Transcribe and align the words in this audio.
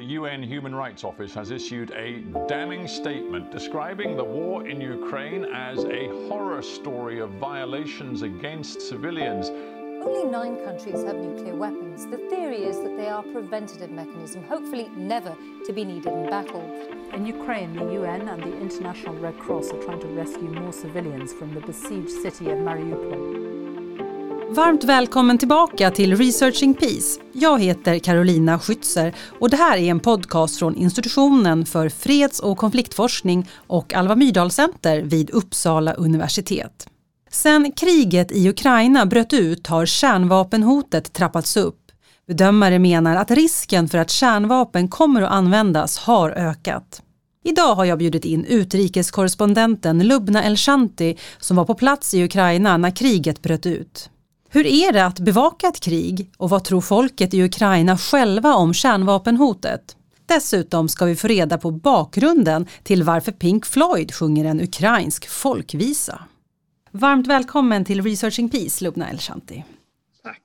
The 0.00 0.16
UN 0.16 0.42
Human 0.42 0.74
Rights 0.74 1.04
Office 1.04 1.34
has 1.34 1.50
issued 1.50 1.90
a 1.90 2.20
damning 2.48 2.88
statement 2.88 3.50
describing 3.50 4.16
the 4.16 4.24
war 4.24 4.66
in 4.66 4.80
Ukraine 4.80 5.44
as 5.44 5.84
a 5.84 6.08
horror 6.26 6.62
story 6.62 7.20
of 7.20 7.28
violations 7.32 8.22
against 8.22 8.80
civilians. 8.80 9.50
Only 9.50 10.24
nine 10.24 10.56
countries 10.64 11.04
have 11.04 11.16
nuclear 11.16 11.54
weapons. 11.54 12.06
The 12.06 12.16
theory 12.30 12.64
is 12.64 12.78
that 12.78 12.96
they 12.96 13.08
are 13.08 13.20
a 13.20 13.30
preventative 13.30 13.90
mechanism, 13.90 14.42
hopefully 14.44 14.88
never 14.96 15.36
to 15.66 15.72
be 15.74 15.84
needed 15.84 16.14
in 16.14 16.30
battle. 16.30 16.62
In 17.12 17.26
Ukraine, 17.26 17.76
the 17.76 17.92
UN 18.00 18.26
and 18.26 18.42
the 18.42 18.58
International 18.58 19.14
Red 19.16 19.38
Cross 19.38 19.70
are 19.70 19.82
trying 19.82 20.00
to 20.00 20.06
rescue 20.06 20.48
more 20.48 20.72
civilians 20.72 21.34
from 21.34 21.52
the 21.52 21.60
besieged 21.60 22.08
city 22.08 22.48
of 22.48 22.56
Mariupol. 22.60 23.49
Varmt 24.54 24.84
välkommen 24.84 25.38
tillbaka 25.38 25.90
till 25.90 26.16
Researching 26.16 26.74
Peace. 26.74 27.20
Jag 27.32 27.62
heter 27.62 27.98
Carolina 27.98 28.58
Schützer 28.58 29.14
och 29.40 29.50
det 29.50 29.56
här 29.56 29.76
är 29.76 29.90
en 29.90 30.00
podcast 30.00 30.58
från 30.58 30.76
Institutionen 30.76 31.66
för 31.66 31.88
freds 31.88 32.40
och 32.40 32.58
konfliktforskning 32.58 33.48
och 33.66 33.94
Alva 33.94 34.16
Myrdal 34.16 34.50
Center 34.50 35.02
vid 35.02 35.30
Uppsala 35.30 35.92
universitet. 35.92 36.88
Sedan 37.30 37.72
kriget 37.72 38.32
i 38.32 38.48
Ukraina 38.48 39.06
bröt 39.06 39.32
ut 39.32 39.66
har 39.66 39.86
kärnvapenhotet 39.86 41.12
trappats 41.12 41.56
upp. 41.56 41.80
Bedömare 42.28 42.78
menar 42.78 43.16
att 43.16 43.30
risken 43.30 43.88
för 43.88 43.98
att 43.98 44.10
kärnvapen 44.10 44.88
kommer 44.88 45.22
att 45.22 45.30
användas 45.30 45.98
har 45.98 46.30
ökat. 46.30 47.02
Idag 47.44 47.74
har 47.74 47.84
jag 47.84 47.98
bjudit 47.98 48.24
in 48.24 48.44
utrikeskorrespondenten 48.44 50.06
Lubna 50.06 50.42
Elshanti 50.42 51.16
som 51.38 51.56
var 51.56 51.64
på 51.64 51.74
plats 51.74 52.14
i 52.14 52.24
Ukraina 52.24 52.76
när 52.76 52.96
kriget 52.96 53.42
bröt 53.42 53.66
ut. 53.66 54.10
Hur 54.52 54.66
är 54.66 54.92
det 54.92 55.04
att 55.04 55.20
bevaka 55.20 55.66
ett 55.68 55.80
krig 55.80 56.30
och 56.36 56.50
vad 56.50 56.64
tror 56.64 56.80
folket 56.80 57.34
i 57.34 57.42
Ukraina 57.42 57.98
själva 57.98 58.54
om 58.54 58.74
kärnvapenhotet? 58.74 59.96
Dessutom 60.26 60.88
ska 60.88 61.04
vi 61.04 61.16
få 61.16 61.28
reda 61.28 61.58
på 61.58 61.70
bakgrunden 61.70 62.66
till 62.82 63.02
varför 63.02 63.32
Pink 63.32 63.66
Floyd 63.66 64.14
sjunger 64.14 64.44
en 64.44 64.60
ukrainsk 64.60 65.28
folkvisa. 65.28 66.20
Varmt 66.90 67.26
välkommen 67.26 67.84
till 67.84 68.02
Researching 68.02 68.48
Peace, 68.48 68.84
Lubna 68.84 69.08
Elshanti. 69.08 69.64
Tack. 70.22 70.42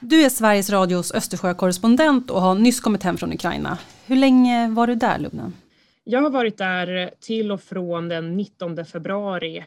Du 0.00 0.22
är 0.22 0.28
Sveriges 0.28 0.70
Radios 0.70 1.12
Östersjökorrespondent 1.12 2.30
och 2.30 2.40
har 2.40 2.54
nyss 2.54 2.80
kommit 2.80 3.02
hem 3.02 3.16
från 3.16 3.32
Ukraina. 3.32 3.78
Hur 4.06 4.16
länge 4.16 4.68
var 4.68 4.86
du 4.86 4.94
där, 4.94 5.18
Lubna? 5.18 5.52
Jag 6.04 6.22
har 6.22 6.30
varit 6.30 6.58
där 6.58 7.10
till 7.20 7.52
och 7.52 7.62
från 7.62 8.08
den 8.08 8.36
19 8.36 8.86
februari, 8.86 9.64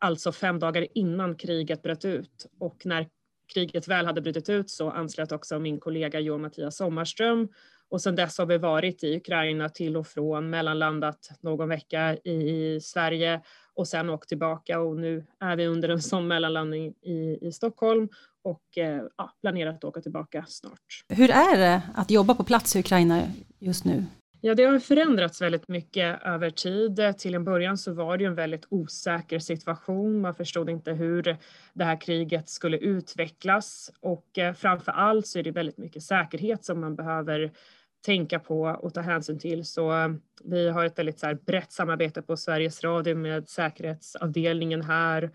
alltså 0.00 0.32
fem 0.32 0.58
dagar 0.58 0.86
innan 0.94 1.34
kriget 1.34 1.82
bröt 1.82 2.04
ut. 2.04 2.46
Och 2.60 2.76
när 2.84 3.06
kriget 3.54 3.88
väl 3.88 4.06
hade 4.06 4.20
brutit 4.20 4.48
ut 4.48 4.70
så 4.70 4.90
anslöt 4.90 5.32
också 5.32 5.58
min 5.58 5.80
kollega 5.80 6.20
Johan 6.20 6.40
Mattias 6.40 6.76
Sommarström 6.76 7.48
och 7.88 8.00
sedan 8.00 8.14
dess 8.14 8.38
har 8.38 8.46
vi 8.46 8.58
varit 8.58 9.04
i 9.04 9.16
Ukraina 9.16 9.68
till 9.68 9.96
och 9.96 10.06
från, 10.06 10.50
mellanlandat 10.50 11.30
någon 11.40 11.68
vecka 11.68 12.16
i 12.16 12.78
Sverige 12.82 13.40
och 13.74 13.88
sen 13.88 14.10
åkt 14.10 14.28
tillbaka 14.28 14.80
och 14.80 14.96
nu 14.96 15.26
är 15.40 15.56
vi 15.56 15.66
under 15.66 15.88
en 15.88 16.02
sån 16.02 16.28
mellanlandning 16.28 16.94
i, 17.02 17.38
i 17.46 17.52
Stockholm 17.52 18.08
och 18.42 18.78
eh, 18.78 19.02
ja, 19.16 19.34
planerar 19.40 19.70
att 19.70 19.84
åka 19.84 20.00
tillbaka 20.00 20.44
snart. 20.48 21.04
Hur 21.08 21.30
är 21.30 21.58
det 21.58 21.82
att 21.94 22.10
jobba 22.10 22.34
på 22.34 22.44
plats 22.44 22.76
i 22.76 22.80
Ukraina 22.80 23.22
just 23.58 23.84
nu? 23.84 24.04
Ja, 24.46 24.54
det 24.54 24.64
har 24.64 24.78
förändrats 24.78 25.42
väldigt 25.42 25.68
mycket 25.68 26.22
över 26.22 26.50
tid. 26.50 27.14
Till 27.18 27.34
en 27.34 27.44
början 27.44 27.78
så 27.78 27.92
var 27.92 28.16
det 28.16 28.24
ju 28.24 28.28
en 28.28 28.34
väldigt 28.34 28.66
osäker 28.68 29.38
situation. 29.38 30.20
Man 30.20 30.34
förstod 30.34 30.70
inte 30.70 30.92
hur 30.92 31.36
det 31.72 31.84
här 31.84 32.00
kriget 32.00 32.48
skulle 32.48 32.78
utvecklas 32.78 33.90
och 34.00 34.38
eh, 34.38 34.54
framför 34.54 34.92
allt 34.92 35.26
så 35.26 35.38
är 35.38 35.42
det 35.42 35.50
väldigt 35.50 35.78
mycket 35.78 36.02
säkerhet 36.02 36.64
som 36.64 36.80
man 36.80 36.96
behöver 36.96 37.52
tänka 38.06 38.38
på 38.38 38.62
och 38.62 38.94
ta 38.94 39.00
hänsyn 39.00 39.38
till. 39.38 39.64
Så 39.64 39.92
eh, 39.92 40.08
vi 40.44 40.68
har 40.68 40.84
ett 40.84 40.98
väldigt 40.98 41.20
så 41.20 41.26
här 41.26 41.34
brett 41.34 41.72
samarbete 41.72 42.22
på 42.22 42.36
Sveriges 42.36 42.84
Radio 42.84 43.16
med 43.16 43.48
säkerhetsavdelningen 43.48 44.82
här 44.82 45.30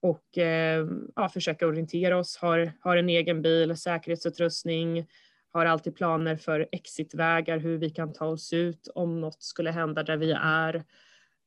och 0.00 0.38
eh, 0.38 0.86
ja, 1.16 1.28
försöka 1.28 1.66
orientera 1.66 2.18
oss, 2.18 2.36
har, 2.36 2.72
har 2.80 2.96
en 2.96 3.08
egen 3.08 3.42
bil, 3.42 3.76
säkerhetsutrustning, 3.76 5.06
har 5.52 5.66
alltid 5.66 5.96
planer 5.96 6.36
för 6.36 6.68
exitvägar, 6.72 7.58
hur 7.58 7.78
vi 7.78 7.90
kan 7.90 8.12
ta 8.12 8.26
oss 8.26 8.52
ut 8.52 8.88
om 8.94 9.20
något 9.20 9.42
skulle 9.42 9.70
hända 9.70 10.02
där 10.02 10.16
vi 10.16 10.32
är. 10.42 10.84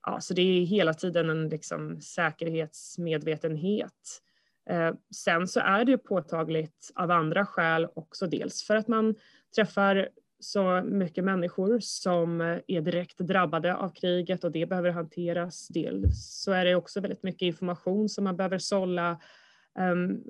Ja, 0.05 0.21
så 0.21 0.33
det 0.33 0.41
är 0.41 0.65
hela 0.65 0.93
tiden 0.93 1.29
en 1.29 1.49
liksom 1.49 2.01
säkerhetsmedvetenhet. 2.01 4.21
Eh, 4.69 4.91
sen 5.15 5.47
så 5.47 5.59
är 5.59 5.85
det 5.85 5.97
påtagligt 5.97 6.91
av 6.95 7.11
andra 7.11 7.45
skäl 7.45 7.87
också, 7.95 8.27
dels 8.27 8.63
för 8.63 8.75
att 8.75 8.87
man 8.87 9.15
träffar 9.55 10.09
så 10.39 10.81
mycket 10.85 11.23
människor 11.23 11.79
som 11.79 12.41
är 12.67 12.81
direkt 12.81 13.17
drabbade 13.17 13.75
av 13.75 13.89
kriget 13.89 14.43
och 14.43 14.51
det 14.51 14.65
behöver 14.65 14.89
hanteras. 14.89 15.67
Dels 15.67 16.41
så 16.43 16.51
är 16.51 16.65
det 16.65 16.75
också 16.75 17.01
väldigt 17.01 17.23
mycket 17.23 17.41
information 17.41 18.09
som 18.09 18.23
man 18.23 18.37
behöver 18.37 18.57
sålla 18.57 19.19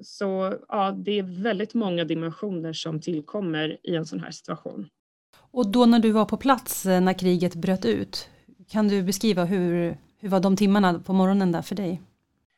så 0.02 0.58
ja, 0.68 0.92
det 0.92 1.20
är 1.20 1.44
väldigt 1.44 1.74
många 1.74 2.04
dimensioner 2.04 2.74
som 2.74 3.02
tillkommer 3.02 3.78
i 3.84 3.96
en 3.96 4.06
sån 4.06 4.20
här 4.20 4.32
situation. 4.32 4.88
Och 5.36 5.72
då 5.72 5.86
när 5.86 6.00
du 6.00 6.12
var 6.12 6.26
på 6.26 6.38
plats 6.38 6.86
eh, 6.86 7.02
när 7.02 7.14
kriget 7.14 7.56
bröt 7.56 7.86
ut, 7.86 8.30
kan 8.70 8.88
du 8.88 9.04
beskriva 9.04 9.46
hur, 9.46 9.98
hur 10.20 10.30
var 10.30 10.40
de 10.40 10.56
timmarna 10.56 11.00
på 11.00 11.14
morgonen 11.14 11.52
där 11.52 11.62
för 11.62 11.76
dig? 11.76 12.02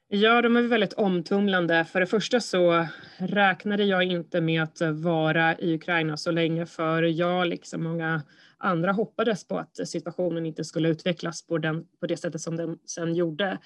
Ja, 0.07 0.41
de 0.41 0.56
är 0.56 0.62
väldigt 0.62 0.94
omtumlande. 0.94 1.85
För 1.85 2.00
det 2.00 2.06
första 2.06 2.40
så 2.40 2.88
räknade 3.18 3.84
jag 3.84 4.03
inte 4.03 4.41
med 4.41 4.63
att 4.63 4.81
vara 4.81 5.59
i 5.59 5.75
Ukraina 5.75 6.18
så 6.18 6.31
länge 6.31 6.66
för 6.66 7.03
jag, 7.03 7.47
liksom 7.47 7.84
många 7.84 8.22
andra, 8.57 8.91
hoppades 8.91 9.47
på 9.47 9.57
att 9.57 9.88
situationen 9.88 10.45
inte 10.45 10.63
skulle 10.63 10.90
utvecklas 10.90 11.47
på, 11.47 11.57
den, 11.57 11.85
på 12.00 12.07
det 12.07 12.18
sättet 12.18 12.41
som 12.41 12.57
den 12.57 12.78
sen 12.85 13.16
gjorde. 13.16 13.57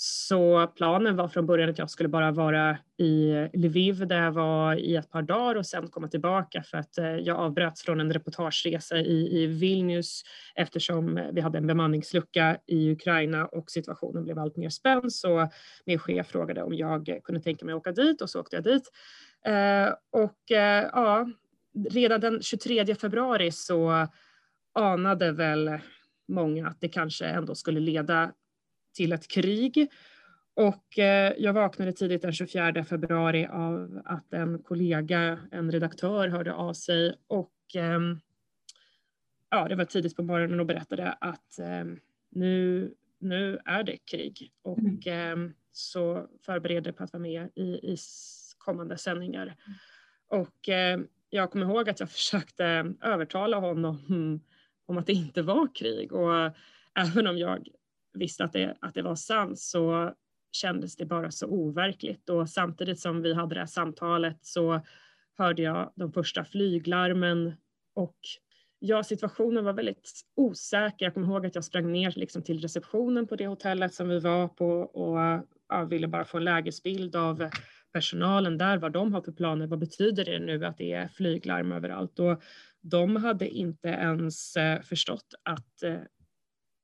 Så 0.00 0.66
planen 0.66 1.16
var 1.16 1.28
från 1.28 1.46
början 1.46 1.70
att 1.70 1.78
jag 1.78 1.90
skulle 1.90 2.08
bara 2.08 2.30
vara 2.30 2.78
i 2.96 3.32
Lviv 3.52 4.06
där 4.06 4.22
jag 4.22 4.32
var 4.32 4.76
i 4.76 4.96
ett 4.96 5.10
par 5.10 5.22
dagar 5.22 5.54
och 5.54 5.66
sen 5.66 5.88
komma 5.88 6.08
tillbaka 6.08 6.62
för 6.62 6.78
att 6.78 6.98
eh, 6.98 7.06
jag 7.06 7.36
avbröts 7.36 7.82
från 7.82 8.00
en 8.00 8.12
reportageresa 8.12 8.96
i, 8.96 9.42
i 9.42 9.46
Vilnius 9.46 10.22
eftersom 10.54 11.20
vi 11.32 11.40
hade 11.40 11.58
en 11.58 11.66
bemanningslucka 11.66 12.58
i 12.66 12.92
Ukraina 12.92 13.46
och 13.46 13.70
situationen 13.70 14.24
blev 14.24 14.38
allt 14.38 14.56
mer 14.56 14.70
spänd. 14.70 15.12
Så 15.12 15.48
min 15.84 15.98
chef 15.98 16.26
frågade 16.26 16.62
om 16.62 16.74
jag 16.74 17.20
kunde 17.24 17.40
tänka 17.40 17.64
mig 17.64 17.72
att 17.72 17.78
åka 17.78 17.92
dit 17.92 18.22
och 18.22 18.30
så 18.30 18.40
åkte 18.40 18.56
jag 18.56 18.64
dit. 18.64 18.90
Eh, 19.44 19.94
och 20.10 20.50
eh, 20.50 20.90
ja, 20.92 21.28
redan 21.90 22.20
den 22.20 22.42
23 22.42 22.94
februari 22.94 23.52
så 23.52 24.08
anade 24.74 25.32
väl 25.32 25.78
många 26.28 26.68
att 26.68 26.80
det 26.80 26.88
kanske 26.88 27.26
ändå 27.26 27.54
skulle 27.54 27.80
leda 27.80 28.32
till 28.98 29.12
ett 29.12 29.28
krig. 29.28 29.90
Och 30.54 30.98
eh, 30.98 31.32
jag 31.38 31.52
vaknade 31.52 31.92
tidigt 31.92 32.22
den 32.22 32.32
24 32.32 32.84
februari 32.84 33.46
av 33.46 34.02
att 34.04 34.32
en 34.32 34.62
kollega, 34.62 35.38
en 35.50 35.72
redaktör, 35.72 36.28
hörde 36.28 36.52
av 36.54 36.72
sig 36.72 37.14
och 37.26 37.54
ehm, 37.74 38.20
ja, 39.50 39.68
det 39.68 39.74
var 39.76 39.84
tidigt 39.84 40.16
på 40.16 40.22
morgonen 40.22 40.60
och 40.60 40.66
berättade 40.66 41.12
att 41.12 41.58
ehm, 41.58 42.00
nu, 42.30 42.90
nu 43.18 43.58
är 43.64 43.82
det 43.82 43.96
krig 43.96 44.52
och 44.62 44.78
mm. 44.78 45.00
Ehm, 45.06 45.54
så 45.72 46.26
förbereder 46.42 46.92
på 46.92 47.04
att 47.04 47.12
vara 47.12 47.22
med 47.22 47.48
i, 47.54 47.62
i 47.62 47.96
kommande 48.58 48.98
sändningar. 48.98 49.56
Och 50.28 50.68
jag 51.30 51.50
kommer 51.50 51.66
ihåg 51.66 51.88
att 51.88 52.00
jag 52.00 52.10
försökte 52.20 52.94
övertala 53.02 53.56
honom 53.56 54.40
om 54.86 54.98
att 54.98 55.06
det 55.06 55.12
inte 55.12 55.42
var 55.42 55.74
krig 55.74 56.12
och 56.12 56.52
även 56.94 57.26
om 57.26 57.38
jag 57.38 57.68
visste 58.18 58.44
att 58.44 58.52
det, 58.52 58.76
att 58.80 58.94
det 58.94 59.02
var 59.02 59.14
sant 59.14 59.58
så 59.58 60.14
kändes 60.52 60.96
det 60.96 61.04
bara 61.04 61.30
så 61.30 61.46
overkligt 61.46 62.28
och 62.28 62.48
samtidigt 62.48 63.00
som 63.00 63.22
vi 63.22 63.34
hade 63.34 63.54
det 63.54 63.60
här 63.60 63.66
samtalet 63.66 64.38
så 64.42 64.80
hörde 65.38 65.62
jag 65.62 65.92
de 65.94 66.12
första 66.12 66.44
flyglarmen 66.44 67.52
och 67.94 68.18
ja, 68.78 69.02
situationen 69.04 69.64
var 69.64 69.72
väldigt 69.72 70.10
osäker. 70.36 71.06
Jag 71.06 71.14
kommer 71.14 71.26
ihåg 71.26 71.46
att 71.46 71.54
jag 71.54 71.64
sprang 71.64 71.92
ner 71.92 72.12
liksom 72.16 72.42
till 72.42 72.60
receptionen 72.60 73.26
på 73.26 73.36
det 73.36 73.46
hotellet 73.46 73.94
som 73.94 74.08
vi 74.08 74.18
var 74.18 74.48
på 74.48 74.70
och 74.80 75.46
ja, 75.68 75.84
ville 75.84 76.08
bara 76.08 76.24
få 76.24 76.36
en 76.36 76.44
lägesbild 76.44 77.16
av 77.16 77.50
personalen 77.92 78.58
där, 78.58 78.78
vad 78.78 78.92
de 78.92 79.12
har 79.12 79.22
för 79.22 79.32
planer. 79.32 79.66
Vad 79.66 79.78
betyder 79.78 80.24
det 80.24 80.38
nu 80.38 80.64
att 80.64 80.78
det 80.78 80.92
är 80.92 81.08
flyglarm 81.08 81.72
överallt? 81.72 82.18
Och 82.18 82.42
de 82.80 83.16
hade 83.16 83.48
inte 83.48 83.88
ens 83.88 84.56
eh, 84.56 84.80
förstått 84.80 85.34
att 85.42 85.82
eh, 85.82 86.00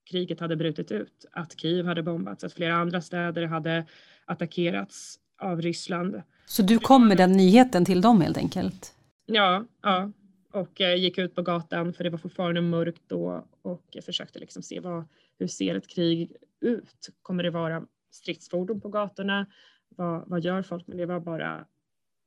kriget 0.05 0.41
hade 0.41 0.57
brutit 0.57 0.93
ut, 0.93 1.25
att 1.33 1.61
Kiev 1.61 1.87
hade 1.87 2.03
bombats, 2.03 2.45
att 2.45 2.53
flera 2.53 2.75
andra 2.75 3.01
städer 3.01 3.47
hade 3.47 3.87
attackerats 4.25 5.19
av 5.39 5.63
Ryssland. 5.63 6.23
Så 6.47 6.63
du 6.63 6.79
kom 6.79 7.09
med 7.09 7.17
den 7.17 7.33
nyheten 7.33 7.85
till 7.85 8.01
dem 8.01 8.21
helt 8.21 8.37
enkelt? 8.37 8.95
Ja, 9.27 9.65
ja. 9.83 10.13
och 10.53 10.81
eh, 10.81 10.97
gick 10.97 11.19
ut 11.19 11.35
på 11.35 11.43
gatan 11.43 11.93
för 11.93 12.05
det 12.05 12.11
var 12.11 12.19
fortfarande 12.19 12.61
mörkt 12.61 13.03
då 13.07 13.47
och 13.63 13.97
försökte 14.03 14.39
liksom 14.39 14.63
se 14.63 14.81
vad, 14.81 15.05
hur 15.39 15.47
ser 15.47 15.75
ett 15.75 15.89
krig 15.89 16.37
ut? 16.61 17.09
Kommer 17.23 17.43
det 17.43 17.51
vara 17.51 17.87
stridsfordon 18.11 18.81
på 18.81 18.89
gatorna? 18.89 19.47
Vad, 19.89 20.29
vad 20.29 20.45
gör 20.45 20.63
folk? 20.63 20.87
Men 20.87 20.97
det 20.97 21.07
var 21.07 21.21
bara 21.21 21.65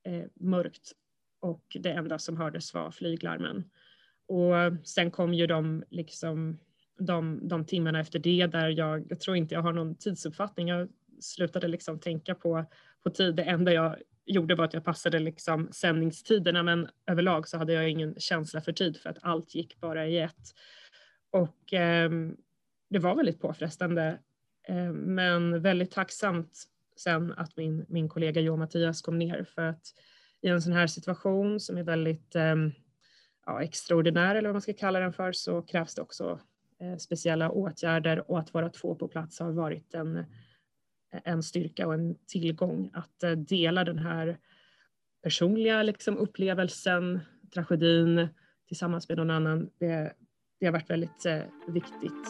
eh, 0.04 0.24
mörkt 0.34 0.92
och 1.40 1.78
det 1.80 1.92
enda 1.92 2.20
som 2.20 2.38
hördes 2.38 2.74
var 2.74 2.92
flyglarmen. 2.92 3.64
och 4.28 4.88
sen 4.88 5.12
kom 5.12 5.34
ju 5.34 5.48
de, 5.48 5.84
liksom, 5.90 6.60
de, 7.00 7.48
de 7.48 7.66
timmarna 7.66 8.00
efter 8.00 8.20
det 8.20 8.48
där 8.48 8.70
jag, 8.70 9.06
jag 9.10 9.20
tror 9.20 9.38
inte 9.38 9.54
jag 9.56 9.62
har 9.62 9.74
någon 9.74 9.96
tidsuppfattning. 9.96 10.68
Jag 10.68 10.90
slutade 11.20 11.68
liksom 11.68 12.00
tänka 12.00 12.36
på, 12.36 12.66
på 13.04 13.10
tid. 13.10 13.36
Det 13.36 13.44
enda 13.44 13.74
jag 13.74 13.96
gjorde 14.26 14.56
var 14.56 14.66
att 14.66 14.74
jag 14.74 14.84
passade 14.84 15.20
liksom 15.20 15.70
sändningstiderna 15.72 16.64
men 16.64 16.88
överlag 17.06 17.48
så 17.48 17.58
hade 17.58 17.74
jag 17.74 17.90
ingen 17.90 18.16
känsla 18.20 18.62
för 18.62 18.72
tid 18.72 18.98
för 18.98 19.10
att 19.10 19.18
allt 19.22 19.56
gick 19.56 19.80
bara 19.80 20.08
i 20.08 20.18
ett. 20.20 20.54
Och 21.32 21.74
eh, 21.74 22.12
det 22.90 23.00
var 23.00 23.16
väldigt 23.16 23.42
påfrestande 23.42 24.20
eh, 24.68 24.92
men 24.92 25.62
väldigt 25.62 25.92
tacksamt 25.92 26.64
sen 26.98 27.34
att 27.38 27.58
min, 27.58 27.86
min 27.90 28.10
kollega 28.10 28.42
Jo 28.42 28.58
Mattias 28.58 29.02
kom 29.02 29.18
ner 29.18 29.44
för 29.44 29.62
att 29.62 29.86
i 30.42 30.48
en 30.48 30.62
sån 30.62 30.74
här 30.74 30.88
situation 30.88 31.60
som 31.60 31.78
är 31.78 31.84
väldigt 31.84 32.36
eh, 32.36 32.56
ja, 33.46 33.64
extraordinär 33.64 34.36
eller 34.36 34.50
vad 34.50 34.56
man 34.56 34.62
ska 34.62 34.74
kalla 34.74 35.00
den 35.00 35.14
för 35.14 35.32
så 35.32 35.62
krävs 35.62 35.96
det 35.96 36.02
också 36.02 36.40
Eh, 36.80 36.98
speciella 36.98 37.50
åtgärder 37.52 38.32
och 38.32 38.40
att 38.40 38.54
vara 38.54 38.70
två 38.70 38.96
på 38.96 39.08
plats 39.08 39.40
har 39.40 39.52
varit 39.52 39.94
en, 39.94 40.26
en 41.24 41.44
styrka 41.44 41.88
och 41.88 41.94
en 41.94 42.16
tillgång 42.28 42.90
att 42.94 43.24
eh, 43.24 43.32
dela 43.32 43.84
den 43.84 44.00
här 44.00 44.38
personliga 45.24 45.84
liksom, 45.84 46.18
upplevelsen, 46.18 47.20
tragedin 47.54 48.28
tillsammans 48.68 49.10
med 49.10 49.18
någon 49.18 49.30
annan. 49.30 49.70
Det, 49.80 50.14
det 50.60 50.66
har 50.66 50.74
varit 50.74 50.90
väldigt 50.90 51.26
eh, 51.26 51.42
viktigt. 51.68 52.28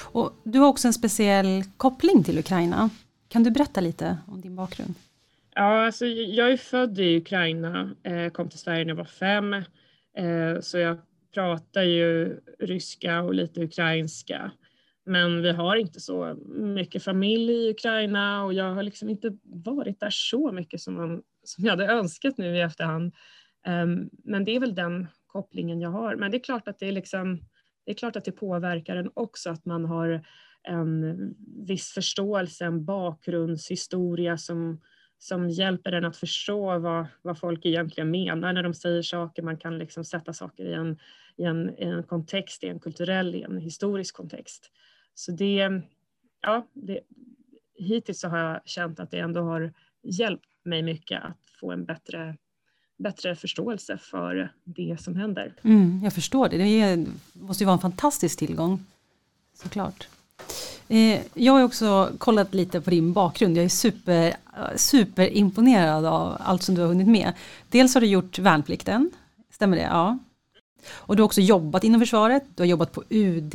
Och 0.00 0.32
du 0.44 0.58
har 0.58 0.68
också 0.68 0.88
en 0.88 0.94
speciell 0.94 1.64
koppling 1.76 2.24
till 2.24 2.38
Ukraina. 2.38 2.90
Kan 3.28 3.42
du 3.42 3.50
berätta 3.50 3.80
lite 3.80 4.18
om 4.26 4.40
din 4.40 4.56
bakgrund? 4.56 4.94
Ja, 5.54 5.86
alltså, 5.86 6.06
jag 6.06 6.52
är 6.52 6.56
född 6.56 6.98
i 6.98 7.16
Ukraina, 7.16 7.96
eh, 8.02 8.30
kom 8.30 8.48
till 8.48 8.58
Sverige 8.58 8.84
när 8.84 8.90
jag 8.90 8.96
var 8.96 9.04
fem, 9.04 9.52
eh, 10.16 10.60
så 10.60 10.78
jag 10.78 10.98
pratar 11.34 11.82
ju 11.82 12.40
ryska 12.58 13.22
och 13.22 13.34
lite 13.34 13.60
ukrainska. 13.60 14.52
Men 15.04 15.42
vi 15.42 15.52
har 15.52 15.76
inte 15.76 16.00
så 16.00 16.34
mycket 16.54 17.02
familj 17.02 17.52
i 17.52 17.70
Ukraina 17.70 18.44
och 18.44 18.52
jag 18.54 18.74
har 18.74 18.82
liksom 18.82 19.08
inte 19.10 19.36
varit 19.42 20.00
där 20.00 20.10
så 20.10 20.52
mycket 20.52 20.80
som, 20.80 20.94
man, 20.94 21.22
som 21.44 21.64
jag 21.64 21.70
hade 21.70 21.86
önskat 21.86 22.38
nu 22.38 22.56
i 22.56 22.60
efterhand. 22.60 23.14
Ehm, 23.66 24.10
men 24.24 24.44
det 24.44 24.56
är 24.56 24.60
väl 24.60 24.74
den 24.74 25.08
kopplingen 25.26 25.80
jag 25.80 25.90
har. 25.90 26.16
Men 26.16 26.30
det 26.30 26.36
är 26.36 26.44
klart 26.44 26.68
att 26.68 26.78
det 26.78 26.88
är 26.88 26.92
liksom, 26.92 27.40
det 27.84 27.92
är 27.92 27.96
klart 27.96 28.16
att 28.16 28.24
det 28.24 28.32
påverkar 28.32 28.96
en 28.96 29.10
också 29.14 29.50
att 29.50 29.64
man 29.64 29.84
har 29.84 30.26
en 30.62 31.16
viss 31.66 31.92
förståelse, 31.92 32.64
en 32.64 32.84
bakgrundshistoria 32.84 34.38
som, 34.38 34.80
som 35.22 35.50
hjälper 35.50 35.92
en 35.92 36.04
att 36.04 36.16
förstå 36.16 36.78
vad, 36.78 37.06
vad 37.22 37.38
folk 37.38 37.66
egentligen 37.66 38.10
menar 38.10 38.52
när 38.52 38.62
de 38.62 38.74
säger 38.74 39.02
saker. 39.02 39.42
Man 39.42 39.56
kan 39.56 39.78
liksom 39.78 40.04
sätta 40.04 40.32
saker 40.32 40.64
i 40.64 40.74
en, 40.74 40.98
i 41.36 41.44
en, 41.44 41.70
i 41.78 41.84
en 41.84 42.02
kontext, 42.02 42.64
i 42.64 42.68
en 42.68 42.80
kulturell, 42.80 43.34
i 43.34 43.42
en 43.42 43.58
historisk 43.58 44.16
kontext. 44.16 44.70
Så 45.14 45.32
det, 45.32 45.82
ja, 46.40 46.66
det, 46.72 47.00
hittills 47.74 48.20
så 48.20 48.28
har 48.28 48.38
jag 48.38 48.60
känt 48.64 49.00
att 49.00 49.10
det 49.10 49.18
ändå 49.18 49.40
har 49.40 49.72
hjälpt 50.02 50.46
mig 50.62 50.82
mycket 50.82 51.22
att 51.22 51.38
få 51.60 51.72
en 51.72 51.84
bättre, 51.84 52.36
bättre 52.98 53.34
förståelse 53.34 53.98
för 53.98 54.52
det 54.64 54.96
som 55.00 55.16
händer. 55.16 55.54
Mm, 55.62 56.00
jag 56.04 56.12
förstår 56.12 56.48
det, 56.48 56.56
det 56.56 56.80
är, 56.80 57.06
måste 57.32 57.64
ju 57.64 57.66
vara 57.66 57.74
en 57.74 57.80
fantastisk 57.80 58.38
tillgång, 58.38 58.86
såklart. 59.54 60.08
Eh, 60.92 61.20
jag 61.34 61.52
har 61.52 61.62
också 61.62 62.12
kollat 62.18 62.54
lite 62.54 62.80
på 62.80 62.90
din 62.90 63.12
bakgrund. 63.12 63.56
Jag 63.56 63.64
är 63.64 63.68
super, 63.68 64.26
eh, 64.26 64.76
superimponerad 64.76 66.06
av 66.06 66.36
allt 66.40 66.62
som 66.62 66.74
du 66.74 66.80
har 66.80 66.88
hunnit 66.88 67.08
med. 67.08 67.32
Dels 67.68 67.94
har 67.94 68.00
du 68.00 68.06
gjort 68.06 68.38
värnplikten, 68.38 69.10
stämmer 69.50 69.76
det? 69.76 69.82
Ja. 69.82 70.18
Och 70.90 71.16
du 71.16 71.22
har 71.22 71.24
också 71.24 71.40
jobbat 71.40 71.84
inom 71.84 72.00
försvaret, 72.00 72.44
du 72.54 72.62
har 72.62 72.68
jobbat 72.68 72.92
på 72.92 73.04
UD 73.08 73.54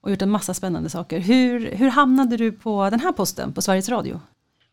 och 0.00 0.10
gjort 0.10 0.22
en 0.22 0.30
massa 0.30 0.54
spännande 0.54 0.90
saker. 0.90 1.18
Hur, 1.18 1.70
hur 1.70 1.88
hamnade 1.88 2.36
du 2.36 2.52
på 2.52 2.90
den 2.90 3.00
här 3.00 3.12
posten 3.12 3.52
på 3.52 3.62
Sveriges 3.62 3.88
Radio? 3.88 4.20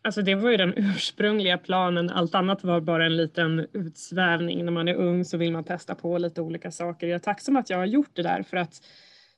Alltså 0.02 0.22
det 0.22 0.36
var 0.36 0.50
ju 0.50 0.58
den 0.58 0.74
ursprungliga 0.76 1.58
planen. 1.58 2.10
Allt 2.10 2.36
annat 2.36 2.64
var 2.64 2.82
bara 2.82 3.06
en 3.06 3.18
liten 3.18 3.68
utsvävning. 3.74 4.66
När 4.66 4.72
man 4.72 4.88
är 4.88 4.96
ung 4.96 5.26
så 5.26 5.38
vill 5.38 5.52
man 5.52 5.64
testa 5.64 5.96
på 5.96 6.18
lite 6.18 6.42
olika 6.42 6.72
saker. 6.72 7.08
Jag 7.08 7.16
är 7.16 7.20
tacksam 7.20 7.58
att 7.58 7.70
jag 7.70 7.78
har 7.78 7.86
gjort 7.86 8.12
det 8.14 8.24
där 8.24 8.44
för 8.44 8.58
att 8.58 8.82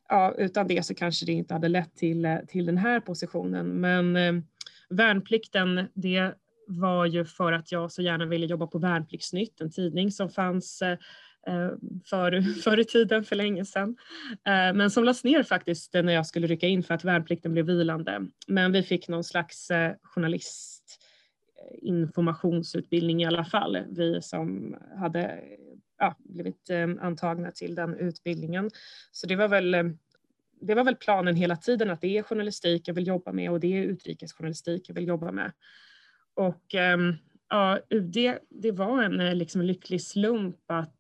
ja, 0.10 0.36
utan 0.38 0.68
det 0.68 0.86
så 0.86 0.96
kanske 0.96 1.26
det 1.26 1.32
inte 1.32 1.54
hade 1.54 1.68
lett 1.68 1.96
till, 1.96 2.26
eh, 2.26 2.38
till 2.48 2.66
den 2.66 2.78
här 2.78 3.00
positionen. 3.00 3.68
Men 3.68 4.16
eh, 4.16 4.34
värnplikten, 4.90 5.88
det 5.94 6.34
var 6.68 7.06
ju 7.06 7.26
för 7.26 7.54
att 7.54 7.72
jag 7.72 7.92
så 7.92 8.02
gärna 8.02 8.26
ville 8.26 8.46
jobba 8.46 8.68
på 8.68 8.80
Värnpliktsnytt, 8.80 9.62
en 9.62 9.72
tidning 9.72 10.12
som 10.12 10.30
fanns 10.30 10.82
eh, 10.82 10.98
eh 11.48 11.72
för, 12.06 12.42
förr 12.62 12.80
i 12.80 12.86
tiden, 12.86 13.24
för 13.24 13.36
länge 13.36 13.66
sedan. 13.66 13.96
Eh, 14.32 14.74
men 14.74 14.92
som 14.92 15.04
lades 15.04 15.24
ner 15.24 15.44
faktiskt 15.44 15.94
när 15.94 16.14
jag 16.14 16.26
skulle 16.26 16.48
rycka 16.48 16.68
in 16.68 16.84
för 16.84 16.94
att 16.94 17.04
värnplikten 17.04 17.54
blev 17.54 17.66
vilande. 17.66 18.28
Men 18.48 18.72
vi 18.72 18.84
fick 18.84 19.08
någon 19.08 19.24
slags 19.24 19.72
eh, 19.72 19.94
eh 21.82 23.22
i 23.22 23.26
alla 23.26 23.46
fall, 23.46 23.78
vi 23.90 24.22
som 24.22 24.78
hade 25.00 25.40
ja, 26.04 26.16
blivit 26.20 26.70
eh, 26.70 26.88
antagna 27.02 27.52
till 27.52 27.76
den 27.76 27.98
utbildningen. 27.98 28.70
Så 29.12 29.28
det 29.28 29.36
var 29.36 29.48
väl 29.48 29.74
eh, 29.74 29.84
det 30.62 30.76
var 30.76 30.84
väl 30.84 30.96
planen 30.96 31.36
hela 31.36 31.56
tiden 31.56 31.90
att 31.90 32.02
det 32.02 32.18
är 32.18 32.24
journalistik 32.24 32.88
jag 32.88 32.94
vill 32.94 33.08
jobba 33.08 33.32
med 33.32 33.52
och 33.52 33.60
det 33.60 33.78
är 33.78 33.84
utrikesjournalistik 33.84 34.90
jag 34.90 34.96
vill 34.96 35.08
jobba 35.08 35.32
med. 35.32 35.52
Och 36.34 36.76
eh, 36.76 36.98
ja, 37.50 37.80
UD, 37.90 38.16
det 38.50 38.72
var 38.72 39.04
en 39.04 39.38
liksom 39.38 39.62
lycklig 39.62 40.02
slump 40.02 40.58
att 40.68 40.98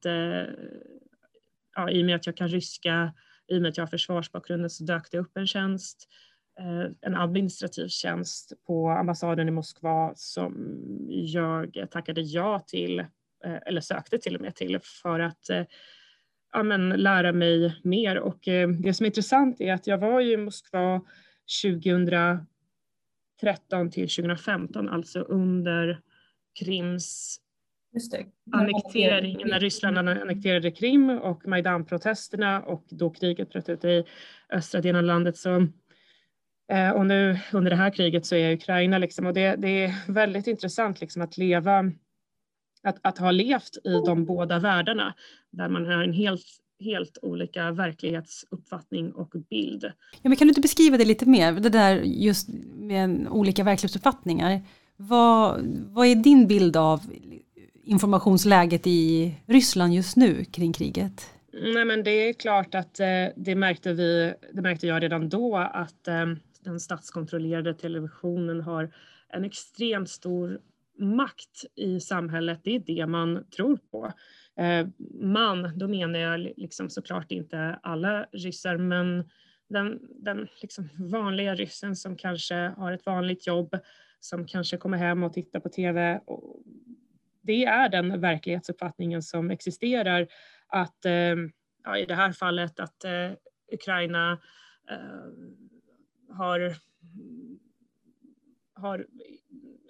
ja, 1.75 1.89
i 1.89 2.01
och 2.01 2.05
med 2.05 2.15
att 2.15 2.25
jag 2.25 2.37
kan 2.37 2.47
ryska, 2.47 3.13
i 3.47 3.57
och 3.57 3.61
med 3.61 3.69
att 3.69 3.77
jag 3.77 3.81
har 3.81 3.89
försvarsbakgrunden 3.89 4.69
så 4.69 4.83
dök 4.83 5.11
det 5.11 5.17
upp 5.17 5.37
en 5.37 5.47
tjänst, 5.47 6.07
en 7.01 7.15
administrativ 7.15 7.87
tjänst 7.87 8.53
på 8.67 8.89
ambassaden 8.89 9.47
i 9.47 9.51
Moskva 9.51 10.13
som 10.15 10.77
jag 11.09 11.87
tackade 11.91 12.21
ja 12.21 12.59
till 12.59 13.03
eller 13.43 13.81
sökte 13.81 14.17
till 14.17 14.35
och 14.35 14.41
med 14.41 14.55
till 14.55 14.79
för 14.83 15.19
att 15.19 15.49
eh, 15.49 15.63
ja, 16.51 16.63
men, 16.63 16.89
lära 16.89 17.31
mig 17.31 17.79
mer. 17.83 18.17
Och 18.17 18.47
eh, 18.47 18.69
det 18.69 18.93
som 18.93 19.03
är 19.03 19.07
intressant 19.07 19.61
är 19.61 19.73
att 19.73 19.87
jag 19.87 19.97
var 19.97 20.21
i 20.21 20.37
Moskva 20.37 21.01
2013 21.63 22.47
till 23.91 24.09
2015, 24.09 24.89
alltså 24.89 25.19
under 25.19 26.01
Krims 26.59 27.39
annektering, 28.51 29.41
när 29.45 29.59
Ryssland 29.59 29.97
annekterade 29.97 30.71
Krim 30.71 31.09
och 31.09 31.47
Majdan-protesterna 31.47 32.61
och 32.61 32.85
då 32.89 33.09
kriget 33.09 33.49
bröt 33.49 33.69
ut 33.69 33.85
i 33.85 34.03
östra 34.49 34.81
delen 34.81 34.99
av 34.99 35.03
landet. 35.03 35.37
Så, 35.37 35.67
och 36.95 37.05
nu 37.05 37.37
under 37.53 37.69
det 37.69 37.75
här 37.75 37.93
kriget 37.93 38.25
så 38.25 38.35
är 38.35 38.53
Ukraina 38.53 38.97
liksom, 38.97 39.25
och 39.25 39.33
det, 39.33 39.55
det 39.55 39.83
är 39.83 40.11
väldigt 40.11 40.47
intressant 40.47 41.01
liksom, 41.01 41.21
att 41.21 41.37
leva 41.37 41.91
att, 42.83 42.97
att 43.01 43.17
ha 43.17 43.31
levt 43.31 43.77
i 43.83 44.01
de 44.05 44.25
båda 44.25 44.59
världarna 44.59 45.13
där 45.51 45.69
man 45.69 45.85
har 45.85 46.03
en 46.03 46.13
helt 46.13 46.45
helt 46.83 47.17
olika 47.21 47.71
verklighetsuppfattning 47.71 49.11
och 49.11 49.33
bild. 49.49 49.83
Ja, 50.21 50.29
men 50.29 50.35
kan 50.35 50.47
du 50.47 50.49
inte 50.49 50.61
beskriva 50.61 50.97
det 50.97 51.05
lite 51.05 51.25
mer, 51.25 51.51
det 51.51 51.69
där 51.69 51.95
just 51.95 52.49
med 52.75 53.27
olika 53.29 53.63
verklighetsuppfattningar. 53.63 54.61
Vad, 54.95 55.61
vad 55.87 56.07
är 56.07 56.15
din 56.15 56.47
bild 56.47 56.77
av 56.77 57.01
informationsläget 57.83 58.87
i 58.87 59.35
Ryssland 59.45 59.93
just 59.93 60.17
nu 60.17 60.45
kring 60.45 60.73
kriget? 60.73 61.29
Nej, 61.73 61.85
men 61.85 62.03
det 62.03 62.29
är 62.29 62.33
klart 62.33 62.75
att 62.75 62.99
eh, 62.99 63.07
det 63.35 63.55
märkte 63.55 63.93
vi, 63.93 64.33
det 64.53 64.61
märkte 64.61 64.87
jag 64.87 65.03
redan 65.03 65.29
då 65.29 65.57
att 65.57 66.07
eh, 66.07 66.25
den 66.63 66.79
statskontrollerade 66.79 67.73
televisionen 67.73 68.61
har 68.61 68.91
en 69.29 69.45
extremt 69.45 70.09
stor 70.09 70.59
makt 71.03 71.65
i 71.75 71.99
samhället, 71.99 72.59
det 72.63 72.75
är 72.75 72.79
det 72.79 73.07
man 73.07 73.49
tror 73.55 73.77
på. 73.91 74.13
Eh, 74.57 74.87
man, 75.21 75.77
då 75.77 75.87
menar 75.87 76.19
jag 76.19 76.39
liksom 76.39 76.89
såklart 76.89 77.31
inte 77.31 77.79
alla 77.83 78.23
ryssar, 78.31 78.77
men 78.77 79.29
den, 79.69 79.99
den 80.15 80.47
liksom 80.61 80.89
vanliga 80.97 81.55
ryssen 81.55 81.95
som 81.95 82.17
kanske 82.17 82.55
har 82.55 82.91
ett 82.91 83.05
vanligt 83.05 83.47
jobb, 83.47 83.79
som 84.19 84.45
kanske 84.47 84.77
kommer 84.77 84.97
hem 84.97 85.23
och 85.23 85.33
tittar 85.33 85.59
på 85.59 85.69
TV. 85.69 86.19
det 87.41 87.65
är 87.65 87.89
den 87.89 88.21
verklighetsuppfattningen 88.21 89.21
som 89.21 89.51
existerar, 89.51 90.27
att 90.67 91.05
eh, 91.05 91.35
ja, 91.83 91.97
i 91.97 92.05
det 92.05 92.15
här 92.15 92.31
fallet 92.31 92.79
att 92.79 93.03
eh, 93.03 93.31
Ukraina 93.73 94.39
har 96.29 96.75
har 98.73 99.07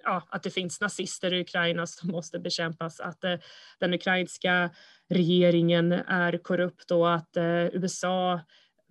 ja, 0.04 0.22
att 0.28 0.42
det 0.42 0.50
finns 0.50 0.80
nazister 0.80 1.32
i 1.32 1.40
Ukraina 1.40 1.86
som 1.86 2.10
måste 2.10 2.38
bekämpas, 2.38 3.00
att 3.00 3.24
eh, 3.24 3.38
den 3.78 3.94
ukrainska 3.94 4.70
regeringen 5.08 5.92
är 5.92 6.38
korrupt 6.38 6.90
och 6.90 7.14
att 7.14 7.36
eh, 7.36 7.66
USA 7.66 8.40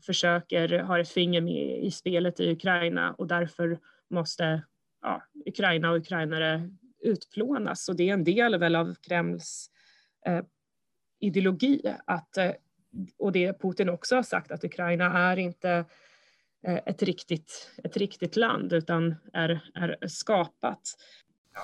försöker 0.05 0.79
ha 0.79 0.99
ett 0.99 1.09
finger 1.09 1.41
med 1.41 1.83
i 1.83 1.91
spelet 1.91 2.39
i 2.39 2.51
Ukraina 2.51 3.13
och 3.13 3.27
därför 3.27 3.79
måste 4.09 4.63
ja, 5.01 5.23
Ukraina 5.45 5.91
och 5.91 5.97
ukrainare 5.97 6.69
utplånas. 7.03 7.89
Och 7.89 7.95
det 7.95 8.09
är 8.09 8.13
en 8.13 8.23
del 8.23 8.59
väl 8.59 8.75
av 8.75 8.95
Kremls 8.95 9.69
eh, 10.25 10.41
ideologi. 11.19 11.95
Att, 12.05 12.37
eh, 12.37 12.51
och 13.17 13.31
det 13.31 13.61
Putin 13.61 13.89
också 13.89 14.15
har 14.15 14.23
sagt, 14.23 14.51
att 14.51 14.63
Ukraina 14.63 15.05
är 15.19 15.37
inte 15.37 15.85
ett 16.63 17.03
riktigt, 17.03 17.71
ett 17.83 17.97
riktigt 17.97 18.35
land 18.35 18.73
utan 18.73 19.15
är, 19.33 19.61
är 19.73 20.07
skapat. 20.07 20.81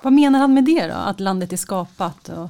Vad 0.03 0.13
menar 0.13 0.39
han 0.39 0.53
med 0.53 0.65
det 0.65 0.87
då, 0.87 0.93
att 0.93 1.19
landet 1.19 1.53
är 1.53 1.57
skapat? 1.57 2.29
Och... 2.29 2.49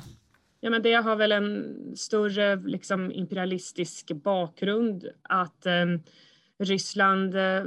Ja, 0.59 0.69
men 0.69 0.81
det 0.81 0.93
har 0.93 1.15
väl 1.15 1.31
en 1.31 1.75
större 1.95 2.55
liksom, 2.55 3.11
imperialistisk 3.11 4.11
bakgrund 4.11 5.05
att 5.21 5.65
eh, 5.65 5.85
Ryssland 6.59 7.35
eh, 7.35 7.63